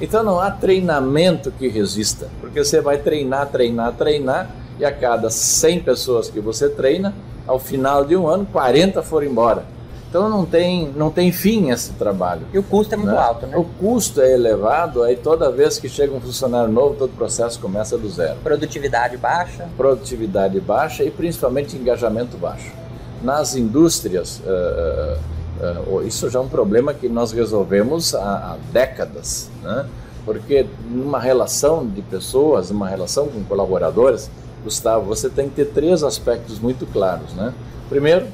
Então 0.00 0.22
não 0.22 0.40
há 0.40 0.50
treinamento 0.50 1.50
que 1.50 1.68
resista, 1.68 2.28
porque 2.40 2.62
você 2.64 2.80
vai 2.80 2.98
treinar, 2.98 3.48
treinar, 3.48 3.92
treinar, 3.92 4.50
e 4.78 4.84
a 4.84 4.90
cada 4.90 5.28
100 5.28 5.80
pessoas 5.80 6.30
que 6.30 6.40
você 6.40 6.68
treina, 6.68 7.14
ao 7.46 7.58
final 7.58 8.04
de 8.04 8.16
um 8.16 8.26
ano, 8.26 8.46
40 8.50 9.02
foram 9.02 9.26
embora. 9.26 9.64
Então 10.08 10.28
não 10.28 10.44
tem, 10.44 10.90
não 10.96 11.10
tem 11.10 11.30
fim 11.30 11.70
esse 11.70 11.92
trabalho. 11.92 12.42
E 12.52 12.58
o 12.58 12.62
custo 12.62 12.94
é 12.94 12.96
muito 12.96 13.12
né? 13.12 13.18
alto, 13.18 13.46
né? 13.46 13.56
O 13.56 13.62
custo 13.62 14.20
é 14.20 14.32
elevado, 14.32 15.04
aí 15.04 15.16
toda 15.16 15.52
vez 15.52 15.78
que 15.78 15.88
chega 15.88 16.12
um 16.12 16.20
funcionário 16.20 16.72
novo, 16.72 16.96
todo 16.96 17.10
o 17.10 17.16
processo 17.16 17.60
começa 17.60 17.96
do 17.96 18.08
zero. 18.08 18.36
Produtividade 18.42 19.16
baixa. 19.16 19.68
Produtividade 19.76 20.58
baixa 20.58 21.04
e 21.04 21.10
principalmente 21.10 21.76
engajamento 21.76 22.36
baixo. 22.36 22.79
Nas 23.22 23.54
indústrias, 23.54 24.40
uh, 24.40 25.18
uh, 25.90 26.02
isso 26.06 26.28
já 26.30 26.38
é 26.38 26.42
um 26.42 26.48
problema 26.48 26.94
que 26.94 27.08
nós 27.08 27.32
resolvemos 27.32 28.14
há, 28.14 28.18
há 28.18 28.56
décadas. 28.72 29.50
Né? 29.62 29.86
Porque 30.24 30.66
numa 30.90 31.18
relação 31.18 31.86
de 31.86 32.02
pessoas, 32.02 32.70
numa 32.70 32.88
relação 32.88 33.28
com 33.28 33.42
colaboradores, 33.44 34.30
Gustavo, 34.62 35.06
você 35.06 35.28
tem 35.28 35.48
que 35.48 35.56
ter 35.56 35.66
três 35.66 36.02
aspectos 36.02 36.58
muito 36.58 36.86
claros, 36.86 37.32
né? 37.32 37.54
Primeiro 37.88 38.26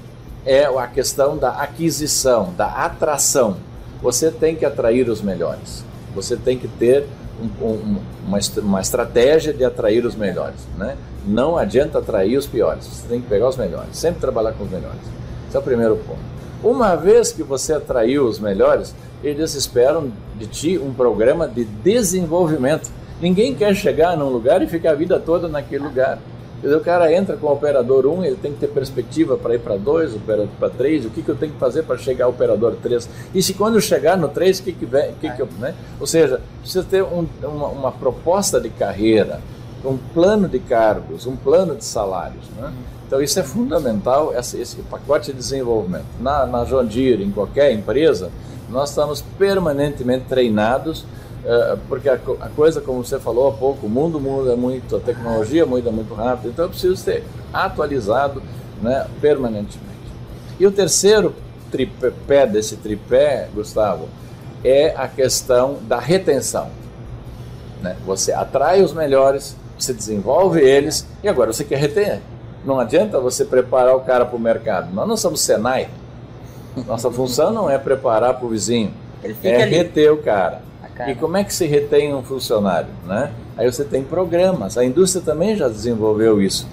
é 0.45 0.64
a 0.64 0.87
questão 0.87 1.37
da 1.37 1.50
aquisição, 1.50 2.52
da 2.57 2.66
atração. 2.66 3.57
Você 4.02 4.31
tem 4.31 4.55
que 4.55 4.64
atrair 4.64 5.09
os 5.09 5.21
melhores. 5.21 5.85
Você 6.14 6.37
tem 6.37 6.57
que 6.59 6.69
ter 6.69 7.07
um, 7.40 7.64
um, 7.64 7.99
uma, 8.26 8.38
uma 8.62 8.81
estratégia 8.81 9.52
de 9.52 9.64
atrair 9.64 10.05
os 10.05 10.14
melhores, 10.14 10.61
né? 10.76 10.97
Não 11.26 11.57
adianta 11.57 11.99
atrair 11.99 12.37
os 12.37 12.47
piores. 12.47 12.85
Você 12.85 13.09
tem 13.09 13.21
que 13.21 13.28
pegar 13.28 13.49
os 13.49 13.57
melhores. 13.57 13.97
Sempre 13.97 14.21
trabalhar 14.21 14.52
com 14.52 14.64
os 14.64 14.71
melhores. 14.71 15.00
Esse 15.49 15.57
é 15.57 15.61
o 15.61 15.62
primeiro 15.62 15.97
ponto. 15.97 16.21
Uma 16.62 16.95
vez 16.97 17.33
que 17.33 17.43
você 17.43 17.75
atraiu 17.75 18.26
os 18.26 18.38
melhores, 18.38 18.95
eles 19.23 19.55
esperam 19.55 20.11
de 20.38 20.47
ti 20.47 20.78
um 20.78 20.93
programa 20.93 21.47
de 21.47 21.64
desenvolvimento. 21.64 22.90
Ninguém 23.21 23.55
quer 23.55 23.75
chegar 23.75 24.16
num 24.16 24.28
lugar 24.28 24.62
e 24.62 24.66
ficar 24.66 24.90
a 24.90 24.95
vida 24.95 25.19
toda 25.19 25.49
naquele 25.49 25.85
lugar. 25.85 26.19
O 26.64 26.80
cara 26.80 27.12
entra 27.12 27.36
com 27.36 27.46
o 27.46 27.52
operador 27.52 28.06
1, 28.06 28.25
ele 28.25 28.36
tem 28.36 28.52
que 28.52 28.58
ter 28.58 28.68
perspectiva 28.68 29.36
para 29.36 29.54
ir 29.54 29.60
para 29.60 29.76
2, 29.76 30.16
para 30.58 30.70
3, 30.70 31.06
o 31.06 31.10
que, 31.10 31.22
que 31.22 31.28
eu 31.28 31.36
tenho 31.36 31.52
que 31.52 31.58
fazer 31.58 31.82
para 31.82 31.98
chegar 31.98 32.25
ao 32.25 32.30
operador 32.30 32.76
3? 32.82 33.08
E 33.34 33.42
se 33.42 33.54
quando 33.54 33.75
eu 33.75 33.80
chegar 33.80 34.16
no 34.16 34.28
3, 34.28 34.58
o 34.58 34.62
que, 34.62 34.72
que, 34.72 34.86
vem, 34.86 35.12
que, 35.20 35.30
que 35.30 35.42
eu. 35.42 35.48
Né? 35.58 35.75
Ou 36.00 36.06
seja, 36.06 36.40
precisa 36.60 36.82
ter 36.82 37.02
um, 37.02 37.26
uma, 37.42 37.68
uma, 37.68 37.92
proposta 37.92 38.58
de 38.58 38.70
carreira, 38.70 39.40
um 39.84 39.98
plano 40.14 40.48
de 40.48 40.58
cargos, 40.58 41.26
um 41.26 41.36
plano 41.36 41.76
de 41.76 41.84
salários. 41.84 42.46
Né? 42.58 42.72
Então 43.06 43.20
isso 43.20 43.38
é 43.38 43.42
fundamental, 43.42 44.34
esse, 44.34 44.58
esse 44.60 44.76
pacote 44.82 45.32
de 45.32 45.38
desenvolvimento. 45.38 46.06
Na, 46.18 46.46
na 46.46 46.64
John 46.64 46.86
Deere, 46.86 47.22
em 47.22 47.30
qualquer 47.30 47.70
empresa, 47.72 48.30
nós 48.68 48.88
estamos 48.88 49.22
permanentemente 49.38 50.25
treinados 50.28 51.04
porque 51.88 52.09
a, 52.09 52.19
coisa, 52.57 52.81
como 52.81 53.05
você 53.05 53.21
falou 53.21 53.49
há 53.49 53.53
pouco, 53.53 53.87
o 53.87 53.88
mundo 53.88 54.21
muda 54.21 54.57
muito, 54.57 54.97
a 54.97 55.00
tecnologia 55.00 55.65
muda 55.65 55.93
muito 55.93 56.12
rápido, 56.12 56.50
então 56.50 56.65
eu 56.65 56.69
preciso 56.71 56.97
ser 56.97 57.25
atualizado 57.53 58.43
né, 58.83 59.07
permanentemente. 59.21 59.87
E 60.59 60.67
o 60.67 60.73
terceiro 60.73 61.35
tripé 61.71 62.47
desse 62.47 62.76
tripé, 62.76 63.49
Gustavo, 63.55 64.09
é 64.65 64.95
a 64.97 65.07
questão 65.07 65.79
da 65.83 66.00
retenção. 66.00 66.69
Né? 67.81 67.97
Você 68.05 68.33
atrai 68.33 68.83
os 68.83 68.93
melhores, 68.93 69.57
você 69.79 69.93
desenvolve 69.93 70.61
eles 70.61 71.07
e 71.23 71.29
agora 71.29 71.53
você 71.53 71.62
quer 71.62 71.79
reter. 71.79 72.21
Não 72.65 72.81
adianta 72.81 73.21
você 73.21 73.45
preparar 73.45 73.95
o 73.95 74.00
cara 74.00 74.25
para 74.25 74.37
o 74.37 74.41
mercado. 74.41 74.93
Nós 74.93 75.07
não 75.07 75.17
somos 75.17 75.41
Senai. 75.41 75.88
Nossa 76.87 77.11
função 77.11 77.53
não 77.53 77.71
é 77.71 77.79
preparar 77.79 78.35
para 78.35 78.45
o 78.45 78.49
vizinho, 78.49 78.93
é 79.43 79.62
ali. 79.62 79.76
reter 79.76 80.12
o 80.12 80.19
cara. 80.19 80.61
E 81.11 81.15
como 81.15 81.37
é 81.37 81.45
que 81.45 81.53
se 81.53 81.67
retém 81.67 82.15
um 82.15 82.23
funcionário? 82.23 82.88
Né? 83.07 83.31
Aí 83.57 83.71
você 83.71 83.85
tem 83.85 84.03
programas. 84.03 84.79
A 84.79 84.85
indústria 84.85 85.23
também 85.23 85.55
já 85.57 85.69
desenvolveu 85.69 86.41
isso. 86.41 86.67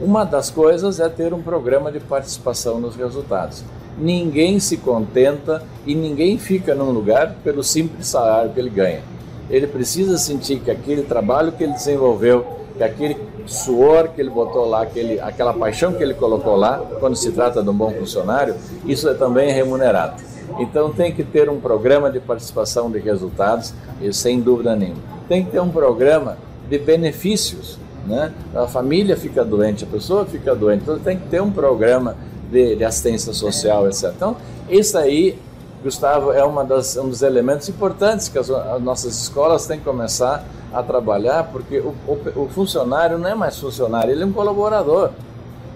Uma 0.00 0.24
das 0.24 0.50
coisas 0.50 0.98
é 0.98 1.08
ter 1.08 1.32
um 1.32 1.40
programa 1.40 1.92
de 1.92 2.00
participação 2.00 2.80
nos 2.80 2.96
resultados. 2.96 3.62
Ninguém 3.96 4.58
se 4.58 4.76
contenta 4.78 5.62
e 5.86 5.94
ninguém 5.94 6.38
fica 6.38 6.74
num 6.74 6.90
lugar 6.90 7.36
pelo 7.44 7.62
simples 7.62 8.08
salário 8.08 8.50
que 8.50 8.58
ele 8.58 8.70
ganha. 8.70 9.00
Ele 9.48 9.66
precisa 9.66 10.18
sentir 10.18 10.58
que 10.60 10.70
aquele 10.70 11.02
trabalho 11.02 11.52
que 11.52 11.62
ele 11.62 11.74
desenvolveu, 11.74 12.44
que 12.76 12.82
aquele 12.82 13.16
suor 13.46 14.08
que 14.08 14.20
ele 14.20 14.30
botou 14.30 14.66
lá, 14.66 14.82
aquele, 14.82 15.20
aquela 15.20 15.52
paixão 15.52 15.92
que 15.92 16.02
ele 16.02 16.14
colocou 16.14 16.56
lá, 16.56 16.82
quando 16.98 17.14
se 17.14 17.30
trata 17.30 17.62
de 17.62 17.68
um 17.68 17.74
bom 17.74 17.92
funcionário, 17.92 18.56
isso 18.84 19.08
é 19.08 19.14
também 19.14 19.52
remunerado. 19.52 20.31
Então 20.58 20.92
tem 20.92 21.12
que 21.12 21.24
ter 21.24 21.48
um 21.48 21.60
programa 21.60 22.10
de 22.10 22.20
participação 22.20 22.90
de 22.90 22.98
resultados, 22.98 23.72
e 24.00 24.12
sem 24.12 24.40
dúvida 24.40 24.74
nenhuma. 24.76 25.00
Tem 25.28 25.44
que 25.44 25.50
ter 25.50 25.60
um 25.60 25.70
programa 25.70 26.36
de 26.68 26.78
benefícios. 26.78 27.78
Né? 28.06 28.32
A 28.54 28.66
família 28.66 29.16
fica 29.16 29.44
doente, 29.44 29.84
a 29.84 29.86
pessoa 29.86 30.24
fica 30.24 30.54
doente, 30.54 30.82
então 30.82 30.98
tem 30.98 31.16
que 31.16 31.28
ter 31.28 31.40
um 31.40 31.50
programa 31.50 32.16
de, 32.50 32.76
de 32.76 32.84
assistência 32.84 33.32
social, 33.32 33.86
etc. 33.86 34.12
Então, 34.14 34.36
isso 34.68 34.98
aí, 34.98 35.38
Gustavo, 35.82 36.32
é 36.32 36.44
uma 36.44 36.64
das, 36.64 36.96
um 36.96 37.08
dos 37.08 37.22
elementos 37.22 37.68
importantes 37.68 38.28
que 38.28 38.38
as, 38.38 38.50
as 38.50 38.82
nossas 38.82 39.20
escolas 39.20 39.66
têm 39.66 39.78
que 39.78 39.84
começar 39.84 40.44
a 40.72 40.82
trabalhar, 40.82 41.44
porque 41.52 41.78
o, 41.78 41.94
o, 42.06 42.42
o 42.42 42.48
funcionário 42.48 43.18
não 43.18 43.28
é 43.28 43.34
mais 43.34 43.58
funcionário, 43.58 44.10
ele 44.10 44.22
é 44.22 44.26
um 44.26 44.32
colaborador. 44.32 45.10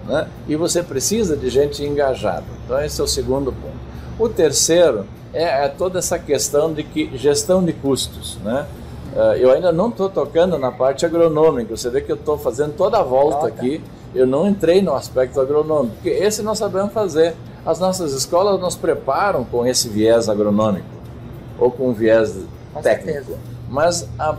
Né? 0.05 0.27
E 0.47 0.55
você 0.55 0.81
precisa 0.81 1.35
de 1.35 1.49
gente 1.49 1.83
engajada. 1.83 2.45
Então, 2.65 2.81
esse 2.81 2.99
é 2.99 3.03
o 3.03 3.07
segundo 3.07 3.51
ponto. 3.51 3.76
O 4.19 4.27
terceiro 4.27 5.05
é, 5.33 5.65
é 5.65 5.67
toda 5.67 5.99
essa 5.99 6.17
questão 6.17 6.73
de 6.73 6.83
que 6.83 7.15
gestão 7.17 7.63
de 7.63 7.73
custos, 7.73 8.37
né? 8.43 8.65
Uh, 9.15 9.33
eu 9.37 9.51
ainda 9.51 9.71
não 9.71 9.89
estou 9.89 10.09
tocando 10.09 10.57
na 10.57 10.71
parte 10.71 11.05
agronômica. 11.05 11.75
Você 11.75 11.89
vê 11.89 12.01
que 12.01 12.11
eu 12.11 12.15
estou 12.15 12.37
fazendo 12.37 12.73
toda 12.75 12.99
a 12.99 13.03
volta 13.03 13.47
aqui. 13.47 13.81
Eu 14.13 14.27
não 14.27 14.47
entrei 14.47 14.81
no 14.81 14.93
aspecto 14.93 15.39
agronômico, 15.39 15.95
porque 15.95 16.09
esse 16.09 16.41
nós 16.41 16.57
sabemos 16.57 16.93
fazer. 16.93 17.35
As 17.65 17.79
nossas 17.79 18.13
escolas 18.13 18.59
nos 18.59 18.75
preparam 18.75 19.43
com 19.43 19.65
esse 19.65 19.89
viés 19.89 20.29
agronômico 20.29 20.85
ou 21.59 21.69
com 21.69 21.91
viés 21.93 22.33
com 22.73 22.81
técnico. 22.81 23.11
Certeza. 23.11 23.56
Mas 23.69 24.07
a, 24.17 24.31
a, 24.31 24.37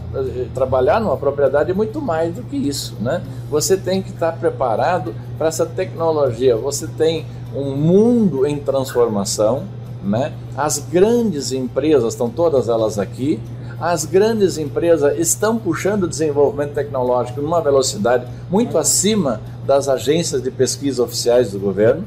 trabalhar 0.54 1.00
numa 1.00 1.16
propriedade 1.16 1.70
é 1.70 1.74
muito 1.74 2.00
mais 2.00 2.34
do 2.34 2.42
que 2.42 2.56
isso, 2.56 2.96
né? 3.00 3.22
Você 3.50 3.76
tem 3.76 4.00
que 4.00 4.10
estar 4.10 4.32
preparado 4.32 5.14
para 5.36 5.48
essa 5.48 5.66
tecnologia. 5.66 6.56
Você 6.56 6.86
tem 6.86 7.26
um 7.54 7.76
mundo 7.76 8.46
em 8.46 8.58
transformação, 8.58 9.64
né? 10.02 10.32
As 10.56 10.78
grandes 10.78 11.52
empresas 11.52 12.14
estão 12.14 12.30
todas 12.30 12.68
elas 12.68 12.98
aqui. 12.98 13.40
As 13.80 14.04
grandes 14.04 14.58
empresas 14.58 15.16
estão 15.18 15.56
puxando 15.56 16.04
o 16.04 16.08
desenvolvimento 16.08 16.72
tecnológico 16.72 17.40
numa 17.40 17.60
velocidade 17.60 18.26
muito 18.50 18.76
acima 18.76 19.40
das 19.64 19.88
agências 19.88 20.42
de 20.42 20.50
pesquisa 20.50 21.02
oficiais 21.02 21.52
do 21.52 21.60
governo. 21.60 22.04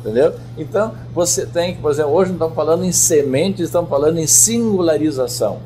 Entendeu? 0.00 0.34
Então, 0.56 0.92
você 1.14 1.44
tem 1.44 1.74
que, 1.74 1.80
por 1.80 1.90
exemplo, 1.90 2.12
hoje 2.12 2.30
não 2.30 2.36
estamos 2.36 2.54
falando 2.54 2.84
em 2.84 2.92
sementes, 2.92 3.66
estamos 3.66 3.90
falando 3.90 4.18
em 4.18 4.26
singularização. 4.26 5.58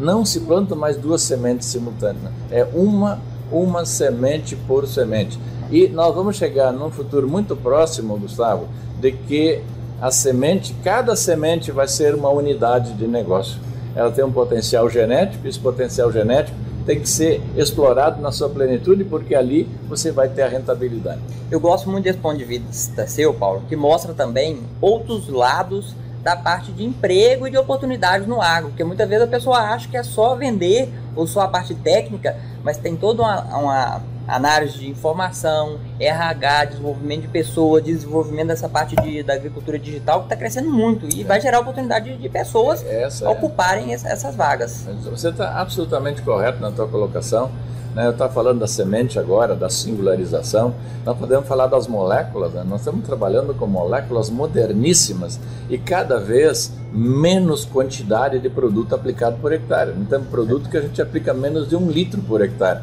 Não 0.00 0.24
se 0.24 0.40
planta 0.40 0.74
mais 0.74 0.96
duas 0.96 1.20
sementes 1.20 1.68
simultâneas. 1.68 2.32
É 2.50 2.66
uma, 2.72 3.20
uma 3.52 3.84
semente 3.84 4.56
por 4.56 4.86
semente. 4.88 5.38
E 5.70 5.88
nós 5.88 6.14
vamos 6.14 6.36
chegar 6.36 6.72
num 6.72 6.90
futuro 6.90 7.28
muito 7.28 7.54
próximo, 7.54 8.18
Gustavo, 8.18 8.66
de 8.98 9.12
que 9.12 9.60
a 10.00 10.10
semente, 10.10 10.74
cada 10.82 11.14
semente 11.14 11.70
vai 11.70 11.86
ser 11.86 12.14
uma 12.14 12.30
unidade 12.30 12.94
de 12.94 13.06
negócio. 13.06 13.60
Ela 13.94 14.10
tem 14.10 14.24
um 14.24 14.32
potencial 14.32 14.88
genético, 14.88 15.46
esse 15.46 15.58
potencial 15.58 16.10
genético 16.10 16.56
tem 16.86 16.98
que 16.98 17.08
ser 17.08 17.42
explorado 17.54 18.22
na 18.22 18.32
sua 18.32 18.48
plenitude, 18.48 19.04
porque 19.04 19.34
ali 19.34 19.68
você 19.86 20.10
vai 20.10 20.28
ter 20.30 20.42
a 20.42 20.48
rentabilidade. 20.48 21.20
Eu 21.50 21.60
gosto 21.60 21.90
muito 21.90 22.04
desse 22.04 22.18
ponto 22.18 22.38
de 22.38 22.44
vista 22.44 23.06
seu, 23.06 23.34
Paulo, 23.34 23.62
que 23.68 23.76
mostra 23.76 24.14
também 24.14 24.60
outros 24.80 25.28
lados 25.28 25.94
da 26.22 26.36
parte 26.36 26.72
de 26.72 26.84
emprego 26.84 27.46
e 27.46 27.50
de 27.50 27.56
oportunidades 27.56 28.26
no 28.26 28.40
agro, 28.40 28.68
porque 28.68 28.84
muitas 28.84 29.08
vezes 29.08 29.24
a 29.24 29.28
pessoa 29.28 29.58
acha 29.58 29.88
que 29.88 29.96
é 29.96 30.02
só 30.02 30.34
vender 30.34 30.92
ou 31.16 31.26
só 31.26 31.40
a 31.40 31.48
parte 31.48 31.74
técnica, 31.74 32.36
mas 32.62 32.76
tem 32.76 32.96
toda 32.96 33.22
uma, 33.22 33.40
uma 33.56 34.02
análise 34.28 34.78
de 34.78 34.88
informação, 34.88 35.78
RH, 35.98 36.66
desenvolvimento 36.66 37.22
de 37.22 37.28
pessoas, 37.28 37.82
desenvolvimento 37.82 38.48
dessa 38.48 38.68
parte 38.68 38.94
de, 38.96 39.22
da 39.22 39.34
agricultura 39.34 39.78
digital 39.78 40.20
que 40.20 40.26
está 40.26 40.36
crescendo 40.36 40.70
muito 40.70 41.08
e 41.14 41.22
é. 41.22 41.24
vai 41.24 41.40
gerar 41.40 41.60
oportunidade 41.60 42.16
de, 42.16 42.28
pessoas 42.28 42.84
Essa 42.84 43.24
é. 43.24 43.28
ocuparem 43.28 43.90
é. 43.90 43.94
essas 43.94 44.34
vagas. 44.36 44.86
Você 45.10 45.30
está 45.30 45.60
absolutamente 45.60 46.22
correto 46.22 46.60
na 46.60 46.70
sua 46.72 46.86
colocação. 46.86 47.50
Né? 47.94 48.06
Eu 48.06 48.12
estava 48.12 48.32
falando 48.32 48.60
da 48.60 48.66
semente 48.66 49.18
agora, 49.18 49.54
da 49.54 49.68
singularização. 49.68 50.74
Nós 51.04 51.16
podemos 51.18 51.46
falar 51.46 51.66
das 51.66 51.86
moléculas. 51.86 52.52
Né? 52.52 52.64
Nós 52.68 52.80
estamos 52.80 53.04
trabalhando 53.04 53.54
com 53.54 53.66
moléculas 53.66 54.30
moderníssimas 54.30 55.40
e 55.68 55.78
cada 55.78 56.18
vez 56.18 56.72
menos 56.92 57.64
quantidade 57.64 58.38
de 58.38 58.48
produto 58.48 58.94
aplicado 58.94 59.36
por 59.40 59.52
hectare. 59.52 59.92
Não 59.96 60.04
temos 60.04 60.28
produto 60.28 60.68
que 60.68 60.76
a 60.76 60.82
gente 60.82 61.00
aplica 61.00 61.34
menos 61.34 61.68
de 61.68 61.76
um 61.76 61.90
litro 61.90 62.20
por 62.22 62.40
hectare. 62.40 62.80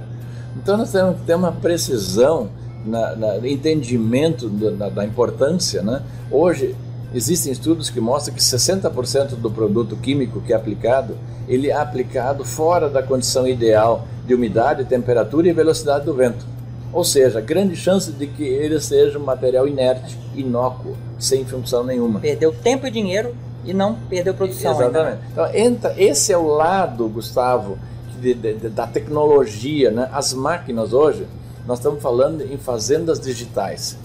Então 0.56 0.78
nós 0.78 0.92
temos 0.92 1.18
que 1.18 1.26
ter 1.26 1.36
uma 1.36 1.52
precisão 1.52 2.50
na, 2.86 3.16
na 3.16 3.48
entendimento 3.48 4.50
da, 4.50 4.90
da, 4.90 5.06
importância. 5.06 5.82
Né? 5.82 6.02
Hoje 6.32 6.76
existem 7.14 7.52
estudos 7.52 7.90
que 7.90 8.00
mostram 8.00 8.36
que 8.36 8.42
60% 8.42 9.36
do 9.36 9.52
produto 9.52 9.96
químico 9.96 10.42
que 10.42 10.54
é 10.54 10.56
aplicado, 10.56 11.16
ele 11.48 11.70
é 11.70 11.76
aplicado 11.76 12.44
fora 12.44 12.90
da 12.90 13.04
condição 13.04 13.48
ideal 13.48 14.06
de 14.28 14.36
umidade, 14.36 14.84
temperatura 14.84 15.48
e 15.48 15.54
velocidade 15.54 16.06
do 16.06 16.14
vento. 16.14 16.46
Ou 16.92 17.04
seja, 17.04 17.40
grande 17.40 17.76
chance 17.76 18.12
de 18.12 18.28
que 18.28 18.44
ele 18.44 18.80
seja 18.80 19.18
um 19.18 19.24
material 19.24 19.68
inerte, 19.68 20.18
inócuo, 20.36 20.96
sem 21.18 21.46
função 21.46 21.84
nenhuma. 21.84 22.20
Perdeu 22.20 22.52
tempo 22.52 22.86
e 22.86 22.92
dinheiro 22.92 23.34
e 23.64 23.74
não 23.74 23.96
perdeu 24.10 24.34
produção. 24.34 24.74
Exatamente. 24.74 25.20
Ainda. 25.22 25.28
Então, 25.32 25.56
entra, 25.56 25.94
esse 25.98 26.34
é 26.34 26.38
o 26.38 26.48
lado, 26.48 27.08
Gustavo, 27.08 27.78
de, 28.20 28.34
de, 28.34 28.70
da 28.70 28.86
tecnologia, 28.86 29.92
né? 29.92 30.10
As 30.12 30.34
máquinas 30.34 30.94
hoje, 30.94 31.26
nós 31.66 31.80
estamos 31.80 32.02
falando 32.02 32.42
em 32.42 32.58
fazendas 32.58 33.20
digitais. 33.20 33.98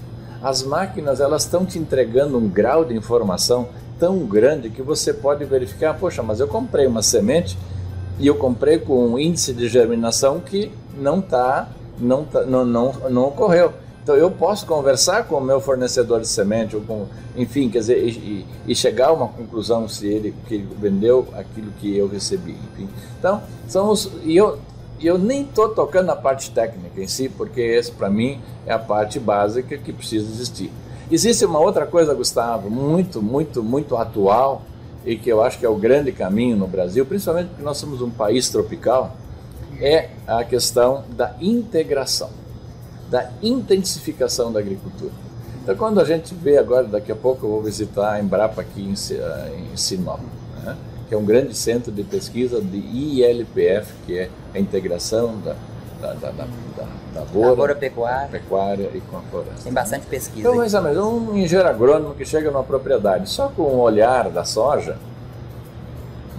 As 0.43 0.63
máquinas 0.63 1.21
elas 1.21 1.45
estão 1.45 1.65
te 1.65 1.79
entregando 1.79 2.37
um 2.37 2.49
grau 2.49 2.85
de 2.85 2.95
informação 2.95 3.69
tão 3.99 4.19
grande 4.27 4.69
que 4.71 4.83
você 4.83 5.13
pode 5.13 5.45
verificar, 5.45 5.95
poxa, 5.95 6.23
mas 6.23 6.41
eu 6.41 6.49
comprei 6.49 6.87
uma 6.87 7.03
semente 7.03 7.57
e 8.23 8.27
eu 8.29 8.37
comprei 8.37 8.79
com 8.79 9.05
um 9.05 9.19
índice 9.19 9.53
de 9.53 9.69
germinação 9.69 10.39
que 10.39 10.71
não 10.97 11.21
tá, 11.21 11.69
não, 11.99 12.25
tá, 12.25 12.43
não, 12.43 12.65
não, 12.65 12.93
não 13.11 13.25
ocorreu. 13.25 13.73
Então 14.01 14.15
eu 14.15 14.31
posso 14.31 14.65
conversar 14.65 15.25
com 15.27 15.35
o 15.35 15.41
meu 15.41 15.61
fornecedor 15.61 16.21
de 16.21 16.29
semente, 16.29 16.77
ou 16.77 16.83
com, 16.83 17.07
enfim, 17.37 17.69
quer 17.69 17.81
dizer, 17.81 17.99
e, 17.99 18.47
e, 18.65 18.75
chegar 18.77 19.09
a 19.09 19.13
uma 19.13 19.27
conclusão 19.27 19.89
se 19.89 20.07
ele, 20.07 20.33
que 20.47 20.55
ele 20.55 20.69
vendeu 20.81 21.27
aquilo 21.35 21.73
que 21.81 21.97
eu 21.99 22.07
recebi. 22.07 22.57
Enfim. 22.73 22.89
Então, 23.19 23.43
somos, 23.69 24.09
e 24.23 24.37
eu, 24.37 24.57
eu 25.01 25.19
nem 25.19 25.43
estou 25.43 25.71
tocando 25.71 26.07
na 26.07 26.17
parte 26.17 26.53
técnica 26.53 27.03
em 27.03 27.09
si, 27.09 27.29
porque 27.29 27.61
esse 27.61 27.91
para 27.91 28.09
mim 28.09 28.41
é 28.65 28.73
a 28.73 28.79
parte 28.79 29.19
básica 29.19 29.77
que 29.77 29.93
precisa 29.93 30.31
existir. 30.31 30.71
Existe 31.11 31.45
uma 31.45 31.59
outra 31.59 31.87
coisa, 31.87 32.15
Gustavo, 32.15 32.71
muito, 32.71 33.21
muito, 33.21 33.65
muito 33.65 33.97
atual 33.97 34.63
e 35.05 35.17
que 35.17 35.31
eu 35.31 35.43
acho 35.43 35.59
que 35.59 35.67
é 35.67 35.69
o 35.69 35.77
grande 35.77 36.13
caminho 36.13 36.57
no 36.57 36.67
Brasil, 36.67 37.05
principalmente 37.05 37.49
porque 37.49 37.63
nós 37.63 37.77
somos 37.77 38.01
um 38.01 38.11
país 38.11 38.49
tropical, 38.49 39.17
é 39.81 40.11
a 40.27 40.45
questão 40.45 41.05
da 41.17 41.35
integração 41.41 42.31
da 43.13 43.31
intensificação 43.43 44.51
da 44.51 44.59
agricultura. 44.59 45.13
Então, 45.63 45.77
quando 45.77 46.01
a 46.01 46.05
gente 46.05 46.35
vê 46.35 46.57
agora, 46.57 46.87
daqui 46.87 47.13
a 47.13 47.15
pouco 47.15 47.45
eu 47.45 47.51
vou 47.51 47.63
visitar 47.63 48.15
a 48.15 48.21
Embrapa 48.21 48.63
aqui 48.63 48.81
em, 48.81 48.95
em 48.95 49.77
Sinop, 49.77 50.19
né? 50.65 50.75
que 51.07 51.15
é 51.15 51.19
um 51.19 51.25
grande 51.25 51.55
centro 51.55 51.93
de 51.93 52.03
pesquisa 52.03 52.59
de 52.59 52.79
ILPF, 52.79 53.93
que 54.07 54.19
é 54.19 54.31
a 54.55 54.59
integração 54.59 55.39
da, 55.45 55.55
da, 56.03 56.15
da, 56.15 56.31
da, 56.31 56.45
da 57.15 57.21
lavoura, 57.21 57.75
pecuária. 57.77 58.29
pecuária 58.29 58.91
e 58.93 59.01
com 59.01 59.19
a 59.19 59.21
floresta. 59.23 59.63
Tem 59.63 59.73
bastante 59.73 60.07
pesquisa. 60.07 60.41
Então, 60.41 60.57
mais 60.57 60.75
ou 60.75 60.83
menos, 60.83 60.99
um 60.99 61.37
engenheiro 61.37 61.69
agrônomo 61.69 62.15
que 62.15 62.25
chega 62.25 62.51
numa 62.51 62.65
propriedade 62.65 63.31
só 63.31 63.49
com 63.49 63.63
o 63.63 63.79
olhar 63.81 64.29
da 64.29 64.45
soja, 64.45 64.97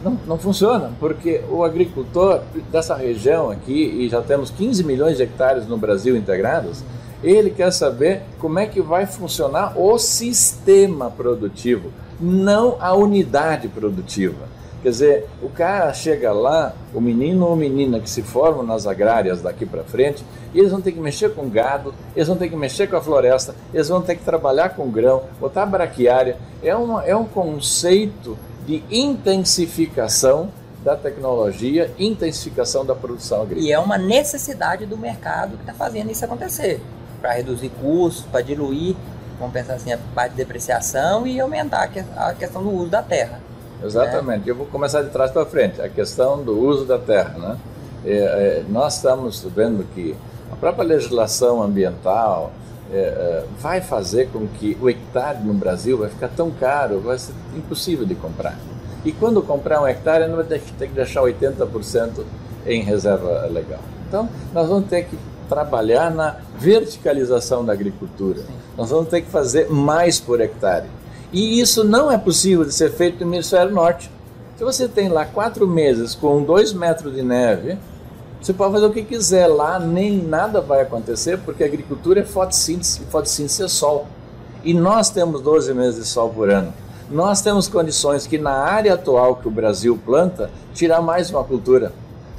não, 0.04 0.20
não 0.28 0.38
funciona, 0.38 0.92
porque 1.00 1.42
o 1.50 1.64
agricultor 1.64 2.42
dessa 2.70 2.94
região 2.94 3.50
aqui, 3.50 3.74
e 3.74 4.10
já 4.10 4.22
temos 4.22 4.50
15 4.50 4.84
milhões 4.84 5.16
de 5.16 5.24
hectares 5.24 5.66
no 5.66 5.78
Brasil 5.78 6.18
integrados, 6.18 6.84
ele 7.24 7.50
quer 7.50 7.72
saber 7.72 8.22
como 8.38 8.60
é 8.60 8.66
que 8.66 8.82
vai 8.82 9.06
funcionar 9.06 9.80
o 9.80 9.98
sistema 9.98 11.10
produtivo, 11.10 11.90
não 12.20 12.76
a 12.82 12.94
unidade 12.94 13.70
produtiva. 13.70 14.52
Quer 14.84 14.90
dizer, 14.90 15.30
o 15.42 15.48
cara 15.48 15.94
chega 15.94 16.34
lá, 16.34 16.74
o 16.94 17.00
menino 17.00 17.48
ou 17.48 17.56
menina 17.56 18.02
que 18.02 18.10
se 18.10 18.22
formam 18.22 18.64
nas 18.64 18.86
agrárias 18.86 19.42
daqui 19.42 19.66
para 19.66 19.82
frente, 19.82 20.26
e 20.54 20.60
eles 20.60 20.72
vão 20.72 20.82
ter 20.82 20.92
que 20.92 21.00
mexer 21.00 21.34
com 21.34 21.48
gado, 21.48 21.96
eles 22.14 22.28
vão 22.28 22.36
ter 22.36 22.50
que 22.50 22.56
mexer 22.58 22.88
com 22.88 22.98
a 22.98 23.02
floresta, 23.02 23.56
eles 23.74 23.88
vão 23.88 24.02
ter 24.02 24.18
que 24.18 24.26
trabalhar 24.26 24.76
com 24.76 24.92
grão, 24.92 25.24
botar 25.40 25.66
braquiária. 25.66 26.36
É, 26.62 26.76
uma, 26.76 27.02
é 27.06 27.16
um 27.16 27.24
conceito 27.24 28.38
de 28.66 28.84
intensificação 28.92 30.50
da 30.84 30.98
tecnologia, 30.98 31.90
intensificação 31.98 32.86
da 32.86 32.94
produção 32.94 33.42
agrícola. 33.42 33.66
E 33.66 33.72
é 33.72 33.80
uma 33.80 33.98
necessidade 33.98 34.86
do 34.86 34.98
mercado 34.98 35.56
que 35.56 35.62
está 35.62 35.74
fazendo 35.74 36.12
isso 36.12 36.26
acontecer, 36.26 36.82
para 37.22 37.32
reduzir 37.32 37.70
custos, 37.82 38.26
para 38.26 38.42
diluir, 38.42 38.98
vamos 39.40 39.54
pensar 39.54 39.76
assim, 39.76 39.94
a 39.94 39.98
parte 40.14 40.32
de 40.32 40.38
depreciação 40.40 41.26
e 41.26 41.40
aumentar 41.40 41.90
a 42.18 42.34
questão 42.34 42.62
do 42.62 42.70
uso 42.70 42.90
da 42.90 43.02
terra. 43.02 43.40
Exatamente. 43.84 44.46
Né? 44.46 44.52
Eu 44.52 44.56
vou 44.56 44.66
começar 44.66 45.02
de 45.02 45.10
trás 45.10 45.32
para 45.32 45.46
frente, 45.46 45.82
a 45.82 45.90
questão 45.90 46.44
do 46.44 46.60
uso 46.60 46.86
da 46.86 46.98
terra. 46.98 47.38
Né? 47.38 47.58
É, 48.06 48.16
é, 48.16 48.64
nós 48.70 48.96
estamos 48.96 49.44
vendo 49.56 49.86
que 49.94 50.16
a 50.52 50.56
própria 50.56 50.84
legislação 50.84 51.62
ambiental, 51.62 52.52
é, 52.92 52.98
é, 52.98 53.44
vai 53.60 53.82
fazer 53.82 54.30
com 54.30 54.48
que 54.48 54.78
o 54.80 54.90
hectare 54.90 55.40
no 55.44 55.54
Brasil 55.54 55.98
vai 55.98 56.10
ficar 56.10 56.28
tão 56.30 56.52
caro, 56.52 57.00
vai 57.00 57.18
ser 57.18 57.34
impossível 57.56 58.06
de 58.06 58.14
comprar. 58.14 58.58
E 59.04 59.12
quando 59.12 59.42
comprar 59.42 59.82
um 59.82 59.88
hectare, 59.88 60.28
não 60.28 60.36
vai 60.36 60.46
ter 60.46 60.60
que 60.60 60.88
deixar 60.88 61.22
80% 61.22 62.24
em 62.66 62.84
reserva 62.84 63.48
legal. 63.48 63.80
Então, 64.08 64.30
nós 64.54 64.70
vamos 64.70 64.88
ter 64.90 65.06
que 65.06 65.18
trabalhar 65.50 66.12
na 66.12 66.38
verticalização 66.58 67.66
da 67.66 67.74
agricultura. 67.74 68.42
Nós 68.78 68.90
vamos 68.90 69.10
ter 69.10 69.22
que 69.22 69.30
fazer 69.30 69.70
mais 69.70 70.20
por 70.20 70.40
hectare. 70.40 70.86
E 71.34 71.60
isso 71.60 71.84
não 71.84 72.12
é 72.12 72.18
possível 72.18 72.64
de 72.64 72.72
ser 72.72 72.92
feito 72.92 73.26
no 73.26 73.34
hemisfério 73.34 73.74
norte. 73.74 74.10
Se 74.56 74.64
você 74.64 74.88
tem 74.88 75.10
lá 75.10 75.26
quatro 75.26 75.68
meses 75.68 76.14
com 76.14 76.44
dois 76.44 76.72
metros 76.72 77.16
de 77.16 77.24
neve, 77.24 77.76
você 78.40 78.54
pode 78.54 78.74
fazer 78.74 78.86
o 78.86 78.92
que 78.92 79.04
quiser 79.04 79.48
lá, 79.48 79.80
nem 79.80 80.22
nada 80.22 80.62
vai 80.62 80.82
acontecer, 80.82 81.40
porque 81.40 81.64
a 81.64 81.66
agricultura 81.66 82.20
é 82.20 82.24
fotossíntese, 82.24 83.02
e 83.02 83.06
fotossíntese 83.12 83.64
é 83.64 83.68
sol. 83.68 84.06
E 84.64 84.76
nós 84.76 85.10
temos 85.10 85.42
12 85.42 85.74
meses 85.74 86.00
de 86.02 86.08
sol 86.08 86.30
por 86.30 86.52
ano. 86.52 86.72
Nós 87.10 87.42
temos 87.42 87.68
condições 87.68 88.28
que 88.28 88.38
na 88.38 88.52
área 88.52 88.94
atual 88.94 89.38
que 89.38 89.48
o 89.48 89.52
Brasil 89.52 90.00
planta, 90.06 90.52
tirar 90.74 91.02
mais 91.02 91.32
uma 91.32 91.44
cultura, 91.44 91.92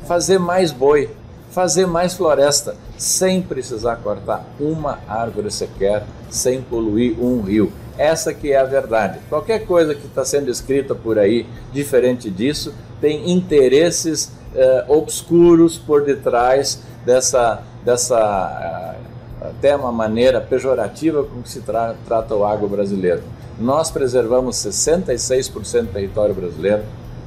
fazer 0.06 0.38
mais 0.38 0.70
boi, 0.70 1.10
fazer 1.50 1.86
mais 1.86 2.14
floresta, 2.14 2.76
sem 2.96 3.42
precisar 3.42 3.96
cortar 3.96 4.44
uma 4.60 5.00
árvore 5.08 5.50
sequer, 5.50 6.06
sem 6.30 6.62
poluir 6.62 7.18
um 7.20 7.40
rio. 7.40 7.72
Essa 7.96 8.34
que 8.34 8.52
é 8.52 8.58
a 8.58 8.64
verdade. 8.64 9.18
Qualquer 9.28 9.66
coisa 9.66 9.94
que 9.94 10.06
está 10.06 10.24
sendo 10.24 10.50
escrita 10.50 10.94
por 10.94 11.18
aí 11.18 11.46
diferente 11.72 12.30
disso 12.30 12.74
tem 13.00 13.30
interesses 13.30 14.32
eh, 14.54 14.84
obscuros 14.88 15.76
por 15.78 16.04
detrás 16.04 16.80
dessa, 17.04 17.62
dessa 17.84 18.96
uh, 19.42 19.48
até 19.48 19.74
uma 19.74 19.90
maneira 19.92 20.40
pejorativa 20.40 21.24
com 21.24 21.42
que 21.42 21.48
se 21.48 21.60
tra 21.60 21.94
trata 22.06 22.34
o 22.34 22.44
agro 22.44 22.68
brasileiro. 22.68 23.22
Nós 23.58 23.90
preservamos 23.90 24.56
66% 24.56 25.82
do 25.82 25.92
território 25.92 26.34
brasileiro, 26.34 26.82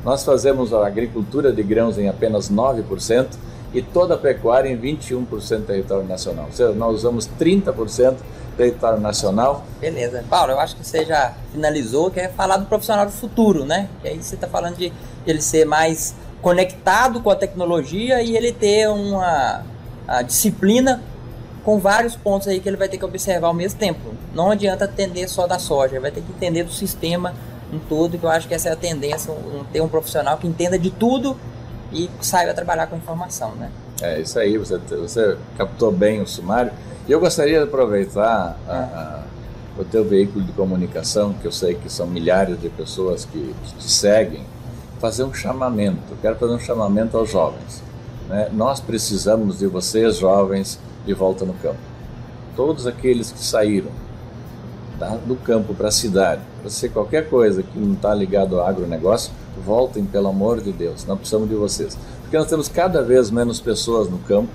nós 0.05 0.23
fazemos 0.23 0.73
a 0.73 0.87
agricultura 0.87 1.51
de 1.51 1.61
grãos 1.61 1.97
em 1.97 2.07
apenas 2.07 2.49
9% 2.49 3.27
e 3.73 3.81
toda 3.81 4.15
a 4.15 4.17
pecuária 4.17 4.69
em 4.69 4.77
21% 4.77 5.27
do 5.57 5.65
território 5.65 6.07
nacional. 6.07 6.45
Ou 6.45 6.51
seja, 6.51 6.71
nós 6.73 6.95
usamos 6.95 7.29
30% 7.39 8.11
do 8.11 8.57
território 8.57 8.99
nacional. 8.99 9.63
Beleza. 9.79 10.23
Paulo, 10.29 10.53
eu 10.53 10.59
acho 10.59 10.75
que 10.75 10.85
você 10.85 11.05
já 11.05 11.33
finalizou, 11.51 12.09
que 12.09 12.19
é 12.19 12.29
falar 12.29 12.57
do 12.57 12.65
profissional 12.65 13.05
do 13.05 13.11
futuro, 13.11 13.65
né? 13.65 13.89
Que 14.01 14.07
aí 14.09 14.23
você 14.23 14.35
está 14.35 14.47
falando 14.47 14.77
de 14.77 14.91
ele 15.25 15.41
ser 15.41 15.65
mais 15.65 16.15
conectado 16.41 17.21
com 17.21 17.29
a 17.29 17.35
tecnologia 17.35 18.21
e 18.21 18.35
ele 18.35 18.51
ter 18.51 18.87
uma 18.87 19.63
disciplina 20.25 21.01
com 21.63 21.79
vários 21.79 22.15
pontos 22.15 22.47
aí 22.47 22.61
que 22.61 22.69
ele 22.69 22.77
vai 22.77 22.87
ter 22.87 22.97
que 22.97 23.03
observar 23.03 23.47
ao 23.47 23.53
mesmo 23.53 23.77
tempo. 23.77 24.13
Não 24.33 24.51
adianta 24.51 24.85
atender 24.85 25.27
só 25.27 25.45
da 25.45 25.59
soja, 25.59 25.99
vai 25.99 26.11
ter 26.11 26.21
que 26.21 26.31
entender 26.31 26.63
do 26.63 26.71
sistema 26.71 27.33
em 27.73 27.79
todo, 27.79 28.17
que 28.17 28.23
eu 28.23 28.29
acho 28.29 28.47
que 28.47 28.53
essa 28.53 28.69
é 28.69 28.71
a 28.71 28.75
tendência, 28.75 29.33
um, 29.33 29.65
ter 29.65 29.81
um 29.81 29.89
profissional 29.89 30.37
que 30.37 30.47
entenda 30.47 30.79
de 30.79 30.89
tudo 30.89 31.35
e 31.91 32.09
saiba 32.21 32.53
trabalhar 32.53 32.87
com 32.87 32.95
informação, 32.95 33.55
né? 33.55 33.71
É 34.01 34.19
isso 34.19 34.37
aí, 34.37 34.57
você, 34.57 34.77
você 34.77 35.37
captou 35.57 35.91
bem 35.91 36.21
o 36.21 36.27
sumário. 36.27 36.71
E 37.07 37.11
eu 37.11 37.19
gostaria 37.19 37.59
de 37.59 37.63
aproveitar 37.63 38.57
a, 38.67 38.73
a, 38.73 39.23
o 39.79 39.85
teu 39.85 40.03
veículo 40.03 40.43
de 40.43 40.51
comunicação, 40.51 41.33
que 41.33 41.45
eu 41.45 41.51
sei 41.51 41.75
que 41.75 41.89
são 41.89 42.05
milhares 42.05 42.59
de 42.59 42.69
pessoas 42.69 43.25
que 43.25 43.55
te 43.79 43.89
seguem, 43.89 44.43
fazer 44.99 45.23
um 45.23 45.33
chamamento. 45.33 46.11
Eu 46.11 46.17
quero 46.21 46.35
fazer 46.35 46.53
um 46.53 46.59
chamamento 46.59 47.17
aos 47.17 47.31
jovens. 47.31 47.81
Né? 48.27 48.49
Nós 48.51 48.79
precisamos 48.79 49.59
de 49.59 49.67
vocês, 49.67 50.17
jovens, 50.17 50.79
de 51.05 51.13
volta 51.13 51.45
no 51.45 51.53
campo. 51.53 51.79
Todos 52.55 52.85
aqueles 52.85 53.31
que 53.31 53.39
saíram 53.39 53.91
da, 54.99 55.09
do 55.09 55.35
campo 55.35 55.73
para 55.73 55.87
a 55.87 55.91
cidade, 55.91 56.41
para 56.61 56.69
ser 56.69 56.89
qualquer 56.89 57.29
coisa 57.29 57.63
que 57.63 57.79
não 57.79 57.93
está 57.93 58.13
ligado 58.13 58.59
ao 58.59 58.67
agronegócio, 58.67 59.31
voltem, 59.65 60.05
pelo 60.05 60.27
amor 60.27 60.61
de 60.61 60.71
Deus. 60.71 61.05
Nós 61.05 61.17
precisamos 61.17 61.49
de 61.49 61.55
vocês. 61.55 61.97
Porque 62.21 62.37
nós 62.37 62.47
temos 62.47 62.67
cada 62.67 63.01
vez 63.01 63.31
menos 63.31 63.59
pessoas 63.59 64.09
no 64.09 64.17
campo 64.19 64.49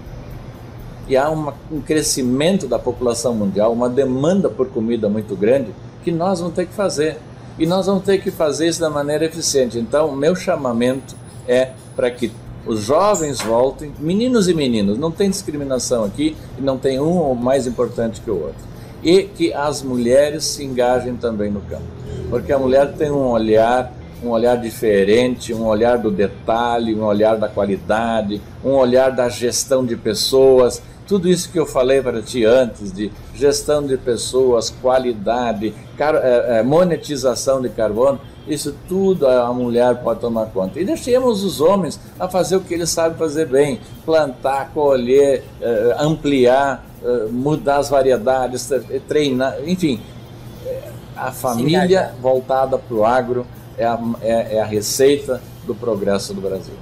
e 1.09 1.17
há 1.17 1.29
uma, 1.31 1.55
um 1.71 1.81
crescimento 1.81 2.67
da 2.67 2.79
população 2.79 3.35
mundial, 3.35 3.73
uma 3.73 3.88
demanda 3.88 4.49
por 4.49 4.69
comida 4.69 5.09
muito 5.09 5.35
grande 5.35 5.71
que 6.05 6.12
nós 6.12 6.41
vamos 6.41 6.55
ter 6.55 6.67
que 6.67 6.75
fazer. 6.75 7.19
E 7.59 7.67
nós 7.67 7.87
vamos 7.87 8.05
ter 8.05 8.19
que 8.19 8.31
fazer 8.31 8.69
isso 8.69 8.81
da 8.81 8.88
maneira 8.88 9.25
eficiente. 9.25 9.79
Então, 9.79 10.11
meu 10.17 10.35
chamamento 10.35 11.15
é 11.47 11.71
para 11.95 12.11
que 12.11 12.33
os 12.67 12.81
jovens 12.81 13.41
voltem, 13.41 13.93
meninos 13.99 14.49
e 14.49 14.55
meninas, 14.55 14.97
não 14.97 15.11
tem 15.11 15.29
discriminação 15.29 16.05
aqui, 16.05 16.37
e 16.59 16.62
não 16.62 16.79
tem 16.79 17.01
um 17.01 17.35
mais 17.35 17.67
importante 17.67 18.21
que 18.21 18.31
o 18.31 18.41
outro. 18.41 18.73
E 19.03 19.25
que 19.25 19.53
as 19.53 19.83
mulheres 19.83 20.45
se 20.45 20.65
engajem 20.65 21.17
também 21.17 21.51
no 21.51 21.61
campo. 21.62 21.83
Porque 22.31 22.53
a 22.53 22.59
mulher 22.59 22.95
tem 22.95 23.11
um 23.11 23.31
olhar, 23.31 23.93
um 24.23 24.31
olhar 24.31 24.57
diferente, 24.57 25.53
um 25.53 25.67
olhar 25.67 25.99
do 25.99 26.11
detalhe, 26.11 26.95
um 26.95 27.05
olhar 27.05 27.37
da 27.37 27.49
qualidade, 27.49 28.41
um 28.65 28.71
olhar 28.71 29.11
da 29.11 29.29
gestão 29.29 29.85
de 29.85 29.97
pessoas, 29.97 30.83
tudo 31.07 31.29
isso 31.29 31.51
que 31.51 31.59
eu 31.59 31.67
falei 31.67 32.01
para 32.01 32.23
ti 32.23 32.45
antes 32.45 32.93
de 32.93 33.11
gestão 33.35 33.85
de 33.87 33.97
pessoas, 33.97 34.71
qualidade, 34.71 35.75
é, 35.99 36.59
é, 36.59 36.63
monetização 36.63 37.61
de 37.61 37.69
carbono, 37.69 38.21
isso 38.47 38.75
tudo 38.89 39.27
a 39.27 39.53
mulher 39.53 39.97
pode 39.97 40.21
tomar 40.21 40.47
conta. 40.47 40.81
E 40.81 40.85
deixemos 40.85 41.45
os 41.45 41.61
homens 41.61 42.01
a 42.19 42.29
fazer 42.29 42.57
o 42.57 42.61
que 42.61 42.75
eles 42.75 42.91
sabem 42.91 43.17
fazer 43.19 43.47
bem: 43.47 43.81
plantar, 44.05 44.71
colher, 44.73 45.45
é, 45.61 45.97
ampliar, 45.99 46.85
mudar 47.31 47.79
as 47.79 47.91
variedades, 47.91 48.71
treinar, 49.07 49.57
enfim. 49.67 50.01
A 51.15 51.31
família 51.31 52.15
voltada 52.21 52.79
para 52.79 52.97
o 52.97 53.05
agro 53.05 53.47
é 53.83 53.87
a, 53.87 53.99
é, 54.23 54.57
é 54.57 54.61
a 54.61 54.64
receita 54.64 55.40
do 55.64 55.75
progresso 55.75 56.33
do 56.33 56.40
Brasil. 56.40 56.75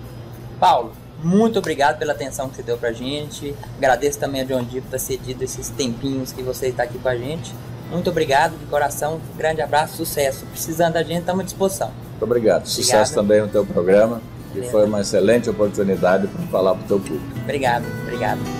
Paulo, 0.58 0.92
muito 1.22 1.58
obrigado 1.58 1.98
pela 1.98 2.12
atenção 2.12 2.48
que 2.48 2.56
você 2.56 2.62
deu 2.62 2.78
pra 2.78 2.92
gente. 2.92 3.54
Agradeço 3.76 4.18
também 4.18 4.42
a 4.42 4.44
John 4.44 4.62
Deere 4.62 4.80
por 4.80 4.90
ter 4.90 4.98
cedido 4.98 5.44
esses 5.44 5.68
tempinhos 5.68 6.32
que 6.32 6.42
você 6.42 6.68
está 6.68 6.84
aqui 6.84 6.98
com 6.98 7.08
a 7.08 7.16
gente. 7.16 7.54
Muito 7.90 8.08
obrigado, 8.08 8.56
de 8.56 8.66
coração. 8.66 9.20
Um 9.34 9.36
grande 9.36 9.60
abraço, 9.60 9.96
sucesso. 9.96 10.46
Precisando 10.46 10.94
da 10.94 11.02
gente, 11.02 11.20
estamos 11.20 11.42
à 11.42 11.44
disposição. 11.44 11.90
Muito 12.10 12.22
obrigado. 12.22 12.66
Sucesso 12.66 13.14
também 13.14 13.40
no 13.40 13.48
teu 13.48 13.66
programa. 13.66 14.20
Que 14.52 14.62
foi 14.62 14.84
uma 14.84 15.00
excelente 15.00 15.48
oportunidade 15.48 16.26
para 16.26 16.46
falar 16.48 16.74
para 16.74 16.84
o 16.84 16.88
teu 16.88 16.98
público. 16.98 17.40
Obrigado, 17.44 17.84
obrigado. 18.02 18.59